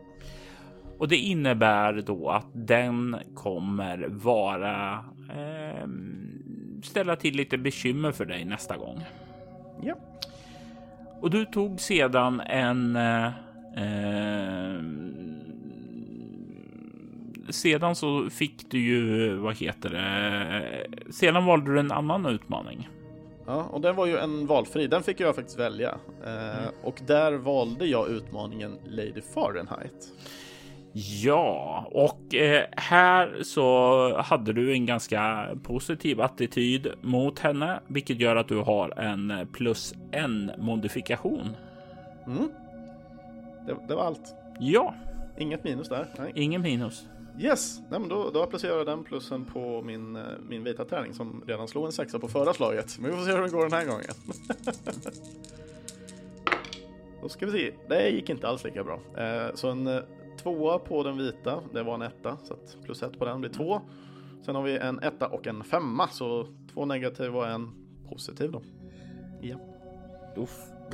[0.99, 8.45] Och det innebär då att den kommer vara ehm, ställa till lite bekymmer för dig
[8.45, 9.05] nästa gång.
[9.83, 9.95] Ja.
[11.21, 13.31] Och du tog sedan en eh,
[13.77, 15.40] ehm,
[17.53, 21.13] sedan så fick du ju, vad heter det?
[21.13, 22.89] Sedan valde du en annan utmaning.
[23.47, 24.87] ja, och den var ju en valfri.
[24.87, 25.95] Den fick jag faktiskt välja.
[26.25, 30.13] Eh, och där valde jag utmaningen Lady Fahrenheit.
[31.23, 38.37] Ja, och eh, här så hade du en ganska positiv attityd mot henne, vilket gör
[38.37, 41.57] att du har en plus en modifikation.
[42.27, 42.51] Mm.
[43.67, 44.35] Det, det var allt.
[44.61, 44.95] Ja,
[45.39, 46.07] Inget minus där.
[46.19, 46.33] Nej.
[46.35, 47.07] ingen minus.
[47.39, 51.15] Yes, Nej, men då, då applicerar jag den plussen på min, eh, min vita tärning
[51.15, 52.99] som redan slog en sexa på förra slaget.
[52.99, 54.15] Men vi får se hur det går den här gången.
[57.23, 57.73] då ska vi se.
[57.89, 59.01] Det gick inte alls lika bra.
[59.17, 60.01] Eh, så en eh,
[60.43, 62.37] tvåa på den vita, det var en etta.
[62.45, 63.81] Så att plus ett på den blir två.
[64.43, 68.63] Sen har vi en etta och en femma, så två negativa och en Positiv då.
[69.41, 69.57] Ja.
[70.37, 70.47] Då,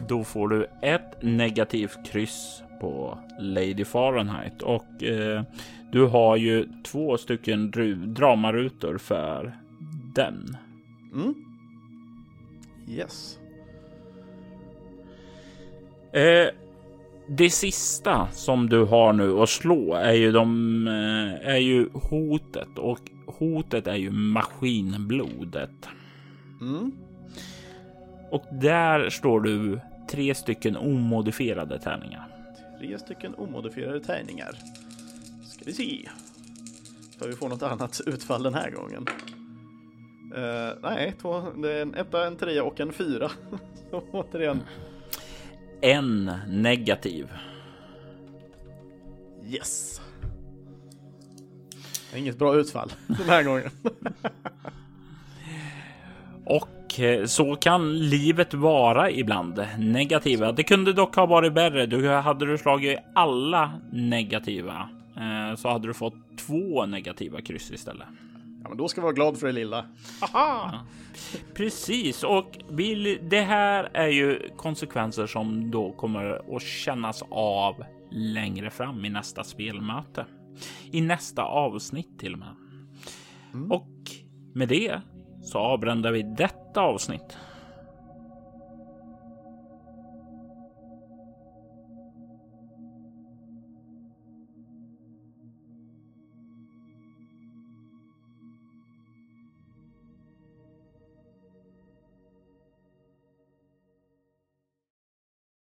[0.08, 5.42] då får du ett negativt kryss på Lady Fahrenheit och eh,
[5.92, 7.70] du har ju två stycken
[8.14, 9.56] dramarutor för
[10.14, 10.56] den.
[11.14, 11.34] Mm.
[12.88, 13.38] Yes.
[16.12, 16.48] Eh,
[17.28, 22.78] det sista som du har nu att slå är ju de eh, är ju hotet
[22.78, 25.88] och hotet är ju maskinblodet.
[26.60, 26.92] Mm.
[28.30, 32.28] Och där står du tre stycken omodifierade tärningar.
[32.78, 34.58] Tre stycken omodifierade tärningar.
[35.44, 36.08] Ska vi se.
[37.18, 39.06] För vi får något annat utfall den här gången.
[40.36, 43.30] Uh, nej, två, det är en etta, en trea och en fyra.
[43.90, 44.60] Så återigen.
[45.80, 47.28] En negativ.
[49.48, 50.00] Yes.
[52.14, 53.70] Inget bra utfall den här gången.
[56.44, 56.68] Och
[57.26, 59.66] så kan livet vara ibland.
[59.78, 60.52] Negativa.
[60.52, 61.86] Det kunde dock ha varit värre.
[61.86, 66.14] Du hade du slagit alla negativa eh, så hade du fått
[66.46, 68.06] två negativa kryss istället.
[68.62, 69.84] Ja, men då ska vi vara glad för det lilla.
[70.32, 70.72] Ja,
[71.54, 72.58] precis, och
[73.22, 79.44] det här är ju konsekvenser som då kommer att kännas av längre fram i nästa
[79.44, 80.26] spelmöte.
[80.92, 82.54] I nästa avsnitt till och med.
[83.54, 83.72] Mm.
[83.72, 83.90] Och
[84.54, 85.00] med det
[85.46, 87.36] så avrundar vi detta avsnitt.